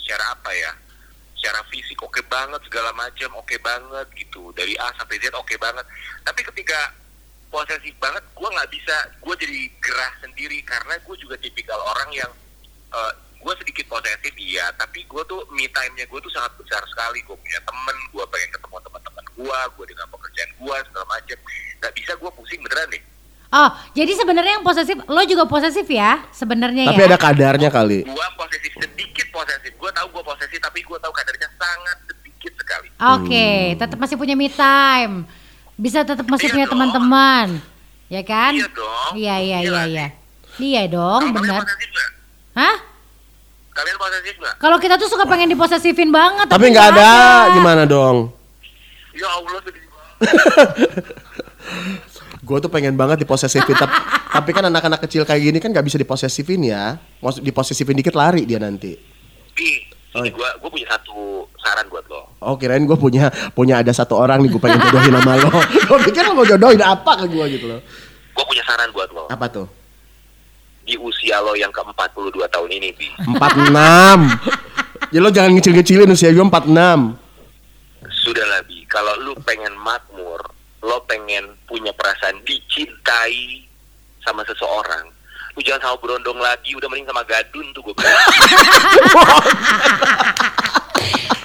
secara 0.00 0.24
apa 0.32 0.50
ya 0.56 0.72
secara 1.40 1.64
fisik 1.72 1.96
oke 2.04 2.20
banget 2.28 2.60
segala 2.68 2.92
macam 2.96 3.30
oke 3.36 3.56
banget 3.60 4.06
gitu. 4.16 4.48
Dari 4.56 4.76
A 4.80 4.88
sampai 4.96 5.20
Z 5.20 5.32
oke 5.36 5.56
banget. 5.60 5.84
Tapi 6.24 6.40
ketika 6.44 6.92
posesif 7.50 7.94
banget 7.98 8.22
gue 8.30 8.48
nggak 8.48 8.70
bisa 8.70 8.96
gue 9.18 9.34
jadi 9.36 9.60
gerah 9.82 10.12
sendiri 10.22 10.58
karena 10.62 10.94
gue 11.02 11.16
juga 11.18 11.36
tipikal 11.42 11.78
orang 11.82 12.10
yang 12.14 12.30
eh, 12.94 13.12
gue 13.40 13.54
sedikit 13.58 13.86
posesif 13.90 14.34
iya 14.38 14.70
tapi 14.78 15.02
gue 15.08 15.22
tuh 15.26 15.42
me 15.50 15.66
time-nya 15.72 16.04
gue 16.06 16.20
tuh 16.22 16.32
sangat 16.32 16.52
besar 16.60 16.80
sekali 16.86 17.24
gue 17.24 17.36
punya 17.36 17.60
temen 17.64 17.96
gue 18.12 18.24
pengen 18.28 18.50
ketemu 18.54 18.76
teman-teman 18.84 19.24
gue 19.34 19.58
gue 19.76 19.84
dengan 19.88 20.06
pekerjaan 20.12 20.50
gue 20.60 20.76
segala 20.86 21.06
macam 21.08 21.38
nggak 21.80 21.92
bisa 21.96 22.12
gue 22.14 22.30
pusing 22.36 22.60
beneran 22.60 22.86
deh 22.92 23.02
oh, 23.50 23.70
jadi 23.96 24.12
sebenarnya 24.14 24.52
yang 24.60 24.64
posesif 24.64 24.96
lo 25.08 25.22
juga 25.24 25.44
posesif 25.48 25.86
ya 25.88 26.22
sebenarnya 26.30 26.92
Tapi 26.92 27.02
ya. 27.02 27.08
ada 27.10 27.18
kadarnya 27.18 27.70
kali. 27.72 28.04
gue 28.04 28.26
posesif 28.36 28.72
sedikit 28.78 29.26
posesif 29.32 29.72
gue 29.74 29.90
tahu 29.90 30.06
gue 30.12 30.22
posesif 30.22 30.58
tapi 30.60 30.84
gue 30.84 30.98
tahu 31.00 31.12
kadarnya 31.12 31.48
sangat 31.56 31.98
sedikit 32.06 32.52
sekali 32.60 32.88
Oke, 33.00 33.80
tetap 33.80 33.96
masih 33.96 34.20
punya 34.20 34.36
me 34.36 34.52
time. 34.52 35.24
Bisa 35.80 36.04
tetap 36.04 36.28
masih 36.28 36.46
Iya 36.46 36.54
punya 36.54 36.66
teman-teman. 36.68 37.46
Ya 38.12 38.20
kan? 38.20 38.52
Iya 38.52 38.68
dong. 38.68 39.12
Iya, 39.16 39.34
iya, 39.40 39.58
iya, 39.58 39.64
Iya. 39.64 39.82
iya. 39.88 40.06
Iya 40.60 40.82
dong, 40.86 41.32
benar. 41.32 41.64
Hah? 42.52 42.76
kalian 43.70 43.96
posesif 43.96 44.34
nggak 44.36 44.54
Kalau 44.58 44.76
kita 44.76 44.98
tuh 45.00 45.08
suka 45.08 45.24
pengen 45.24 45.48
diposesifin 45.48 46.10
banget, 46.12 46.52
Tapi 46.52 46.68
nggak 46.68 46.88
ada. 46.92 47.10
Gimana 47.54 47.88
dong? 47.88 48.28
ya 49.10 49.28
Allah 49.30 49.60
sedih 49.62 49.84
banget 49.86 51.04
Gue 52.40 52.58
tuh 52.58 52.68
pengen 52.68 52.96
banget 52.96 53.20
diposesifin 53.20 53.72
tapi, 53.72 53.94
tapi 54.26 54.50
kan 54.50 54.64
anak-anak 54.66 55.00
kecil 55.00 55.22
kayak 55.22 55.40
gini 55.40 55.58
kan 55.60 55.70
nggak 55.70 55.86
bisa 55.86 55.96
diposesifin 55.96 56.60
ya. 56.60 56.98
Mau 57.20 57.30
diposesifin 57.30 57.94
dikit 57.94 58.12
lari 58.12 58.42
dia 58.42 58.58
nanti. 58.58 58.96
Ih, 59.56 59.80
Gue 60.10 60.26
gue 60.34 60.70
punya 60.70 60.86
satu 60.90 61.46
saran 61.62 61.86
buat 61.86 62.02
lo. 62.10 62.26
Oh 62.42 62.58
kirain 62.58 62.82
gue 62.82 62.98
punya 62.98 63.30
punya 63.54 63.78
ada 63.78 63.94
satu 63.94 64.18
orang 64.18 64.42
nih 64.42 64.50
gue 64.50 64.60
pengen 64.62 64.82
jodohin 64.90 65.14
sama 65.14 65.34
lo. 65.38 65.50
Gue 65.90 65.98
pikir 66.10 66.22
lo 66.26 66.32
mau 66.34 66.46
jodohin 66.46 66.82
apa 66.82 67.12
ke 67.22 67.26
gue 67.30 67.44
gitu 67.58 67.66
loh. 67.70 67.80
gue 68.30 68.44
punya 68.48 68.64
saran 68.66 68.88
buat 68.90 69.10
lo. 69.14 69.28
Apa 69.30 69.46
tuh? 69.52 69.68
di 70.90 70.98
usia 70.98 71.38
lo 71.38 71.54
yang 71.54 71.70
ke 71.70 71.78
42 71.78 72.34
tahun 72.50 72.70
ini 72.74 72.88
bi 72.98 73.06
46 73.22 73.70
Ya 75.14 75.18
lo 75.22 75.30
jangan 75.30 75.54
ngecil-ngecilin 75.54 76.10
usia 76.10 76.34
gue 76.34 76.42
46 76.42 76.66
sudah 78.10 78.44
lah 78.50 78.60
bi 78.66 78.82
kalau 78.90 79.14
lu 79.22 79.38
pengen 79.46 79.70
makmur 79.78 80.42
lo 80.82 80.98
pengen 81.06 81.54
punya 81.70 81.94
perasaan 81.94 82.42
dicintai 82.42 83.62
sama 84.26 84.42
seseorang 84.42 85.06
lu 85.50 85.60
jangan 85.60 85.80
sama 85.82 85.96
berondong 85.98 86.38
lagi 86.38 86.72
udah 86.72 86.86
mending 86.86 87.06
sama 87.06 87.22
gadun 87.24 87.66
tuh 87.72 87.82
gue 87.82 87.94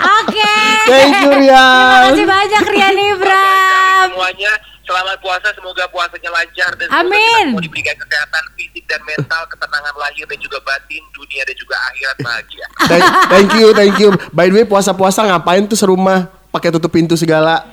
Oke. 0.05 0.55
Thank 0.85 1.17
you 1.17 1.31
Terima 1.33 1.41
Rian 1.41 2.01
kasih 2.05 2.25
banyak 2.27 2.63
Rian 2.67 2.95
Ibram. 2.95 4.07
semuanya. 4.11 4.53
Selamat 4.85 5.17
puasa 5.17 5.49
semoga 5.49 5.81
puasanya 5.89 6.29
lancar 6.29 6.69
dan 6.77 6.85
semoga 6.85 7.09
Amin. 7.09 7.17
kita 7.17 7.49
semua 7.49 7.63
diberikan 7.65 7.95
kesehatan 7.97 8.43
fisik 8.53 8.85
dan 8.85 9.01
mental 9.01 9.41
ketenangan 9.49 9.95
lahir 9.97 10.29
dan 10.29 10.37
juga 10.37 10.61
batin 10.61 11.01
dunia 11.09 11.41
dan 11.41 11.55
juga 11.57 11.75
akhirat 11.89 12.17
bahagia. 12.21 12.65
Thank, 12.85 13.03
thank 13.33 13.49
you, 13.57 13.67
thank 13.73 13.95
you. 13.97 14.09
By 14.29 14.45
the 14.45 14.61
way 14.61 14.65
puasa-puasa 14.69 15.25
ngapain 15.25 15.65
tuh 15.65 15.73
serumah? 15.73 16.29
Pakai 16.53 16.69
tutup 16.69 16.93
pintu 16.93 17.17
segala. 17.17 17.65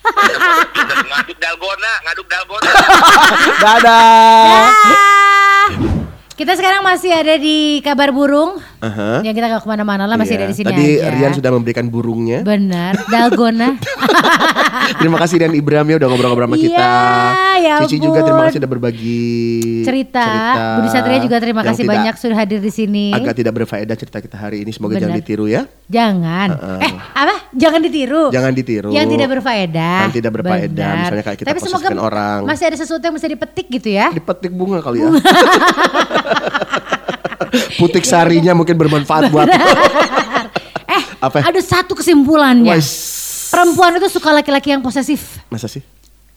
Ngaduk 0.00 1.36
dalgona 1.36 1.92
ngaduk 2.08 2.24
dalgona. 2.24 2.70
Dadah 3.68 5.28
Ah. 5.72 5.99
Kita 6.40 6.56
sekarang 6.56 6.80
masih 6.80 7.12
ada 7.12 7.36
di 7.36 7.84
kabar 7.84 8.16
burung. 8.16 8.56
Aha. 8.80 9.20
Yang 9.20 9.34
kita 9.36 9.46
gak 9.52 9.60
ke 9.60 9.68
mana-mana 9.68 10.08
lah 10.08 10.16
masih 10.16 10.40
Iya. 10.40 10.40
ada 10.40 10.46
di 10.48 10.56
sini 10.56 10.72
Tadi 10.72 10.86
aja. 10.96 11.12
Rian 11.12 11.32
sudah 11.36 11.52
memberikan 11.52 11.84
burungnya 11.84 12.40
Benar, 12.40 12.96
dalgona. 13.12 13.76
Terima 15.00 15.20
kasih 15.20 15.36
Rian 15.36 15.52
Ibram 15.52 15.84
ya 15.84 16.00
udah 16.00 16.08
ngobrol-ngobrol 16.08 16.48
sama 16.48 16.56
kita 16.56 16.80
Iya, 16.80 16.96
ya 17.60 17.74
Cici 17.84 18.00
juga 18.00 18.24
terima 18.24 18.48
kasih 18.48 18.56
udah 18.56 18.70
berbagi 18.72 19.28
cerita. 19.84 20.28
Budi 20.80 20.88
Satria 20.88 21.20
juga 21.20 21.36
terima 21.36 21.60
yang 21.60 21.76
kasih 21.76 21.84
banyak 21.84 22.14
sudah 22.16 22.36
hadir 22.40 22.56
di 22.56 22.72
sini. 22.72 23.12
Agak 23.12 23.36
tidak 23.36 23.52
berfaedah 23.52 23.92
cerita 23.92 24.24
kita 24.24 24.40
hari 24.40 24.64
ini 24.64 24.72
Semoga 24.72 24.96
jangan 24.96 25.12
Benar. 25.12 25.20
ditiru 25.20 25.44
ya 25.44 25.62
Jangan. 25.92 26.48
Heeh. 26.56 26.80
Eh, 26.80 26.92
apa? 26.96 27.34
Jangan 27.52 27.80
ditiru. 27.84 28.24
Jangan 28.32 28.52
ditiru 28.56 28.90
Yang 28.96 29.06
tidak 29.12 29.28
berfaedah. 29.28 29.98
Yang 30.08 30.14
tidak 30.16 30.32
berfaedah. 30.40 30.72
Benar. 30.88 30.96
Misalnya 31.04 31.24
kayak 31.28 31.38
kita 31.38 31.48
Tapi 31.52 31.60
semoga 31.60 31.88
orang. 32.00 32.38
masih 32.48 32.64
ada 32.64 32.76
sesuatu 32.80 33.04
yang 33.04 33.16
bisa 33.20 33.28
dipetik 33.28 33.66
gitu 33.68 33.88
ya. 33.92 34.08
Dipetik 34.08 34.52
bunga 34.56 34.80
kali 34.80 35.04
ya 35.04 35.10
Putik 37.80 38.04
sarinya 38.06 38.54
mungkin 38.54 38.78
bermanfaat 38.78 39.32
buat 39.32 39.48
eh, 40.96 41.02
Apa? 41.18 41.42
ada 41.42 41.60
satu 41.60 41.98
kesimpulannya. 41.98 42.70
Wais. 42.70 42.90
Perempuan 43.50 43.98
itu 43.98 44.06
suka 44.06 44.30
laki-laki 44.30 44.70
yang 44.70 44.78
posesif. 44.78 45.42
Masa 45.50 45.66
sih? 45.66 45.82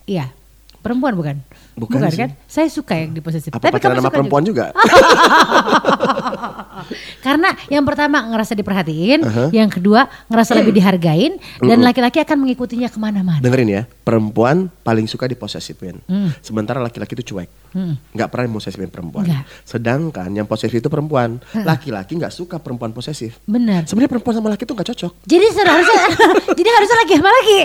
Iya. 0.09 0.33
Perempuan 0.81 1.13
bukan? 1.13 1.37
Bukan 1.77 2.09
sih. 2.09 2.17
kan? 2.25 2.33
Saya 2.53 2.69
suka 2.69 2.93
yang 2.93 3.17
diposesif. 3.17 3.49
Apa 3.49 3.73
pacaran 3.73 3.97
sama 3.97 4.13
suka 4.13 4.21
perempuan 4.21 4.45
juga? 4.45 4.69
Karena 7.25 7.49
yang 7.65 7.81
pertama 7.81 8.21
ngerasa 8.29 8.53
diperhatiin, 8.53 9.25
Aha. 9.25 9.45
yang 9.49 9.73
kedua 9.73 10.05
ngerasa 10.29 10.61
lebih 10.61 10.77
dihargain, 10.77 11.41
dan 11.57 11.81
laki-laki 11.81 12.21
akan 12.21 12.45
mengikutinya 12.45 12.93
ke 12.93 12.99
mana-mana. 13.01 13.41
Dengerin 13.41 13.69
ya, 13.73 13.81
perempuan 14.05 14.69
paling 14.85 15.09
suka 15.09 15.25
diposesifin. 15.25 15.97
Hmm. 16.05 16.29
Sementara 16.45 16.77
laki-laki 16.77 17.17
itu 17.17 17.33
cuek. 17.33 17.49
Hmm. 17.73 17.97
Nggak 18.13 18.29
pernah 18.29 18.61
posesifin 18.61 18.91
perempuan. 18.93 19.25
Nggak. 19.25 19.43
Sedangkan 19.65 20.29
yang 20.29 20.45
posesif 20.45 20.77
itu 20.77 20.93
perempuan. 20.93 21.41
Laki-laki 21.57 22.21
nggak 22.21 22.29
suka 22.29 22.61
perempuan 22.61 22.93
posesif. 22.93 23.41
Benar. 23.49 23.89
Sebenarnya 23.89 24.13
perempuan 24.13 24.37
sama 24.37 24.53
laki 24.53 24.69
itu 24.69 24.73
nggak 24.77 24.89
cocok. 24.93 25.11
Jadi 25.25 25.45
seharusnya, 25.49 26.01
jadi 26.59 26.69
harusnya 26.69 26.97
lagi 27.01 27.13
apa 27.17 27.31
lagi? 27.33 27.59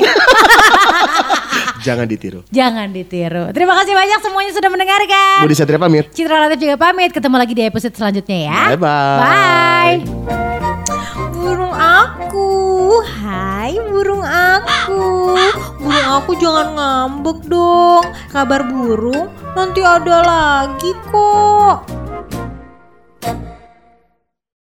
Jangan 1.87 2.07
ditiru. 2.09 2.40
Jangan 2.51 2.88
ditiru. 2.90 3.44
Terima 3.55 3.74
kasih 3.79 3.94
banyak 3.94 4.18
semuanya 4.24 4.53
sudah 4.55 4.70
mendengarkan. 4.78 5.42
Budi 5.42 5.56
Satria 5.58 5.82
pamit. 5.82 6.06
Citra 6.14 6.38
Latif 6.46 6.62
juga 6.62 6.78
pamit. 6.78 7.10
Ketemu 7.10 7.34
lagi 7.34 7.52
di 7.58 7.62
episode 7.66 7.94
selanjutnya 7.98 8.38
ya. 8.46 8.60
Bye-bye. 8.78 9.18
Bye. 9.18 9.98
Burung 11.34 11.74
aku, 11.74 12.50
hai 13.02 13.74
burung 13.88 14.22
aku 14.22 15.34
Burung 15.80 16.08
aku 16.18 16.30
jangan 16.36 16.76
ngambek 16.76 17.38
dong 17.46 18.04
Kabar 18.28 18.66
burung 18.66 19.32
nanti 19.56 19.80
ada 19.80 20.22
lagi 20.22 20.92
kok 21.08 21.97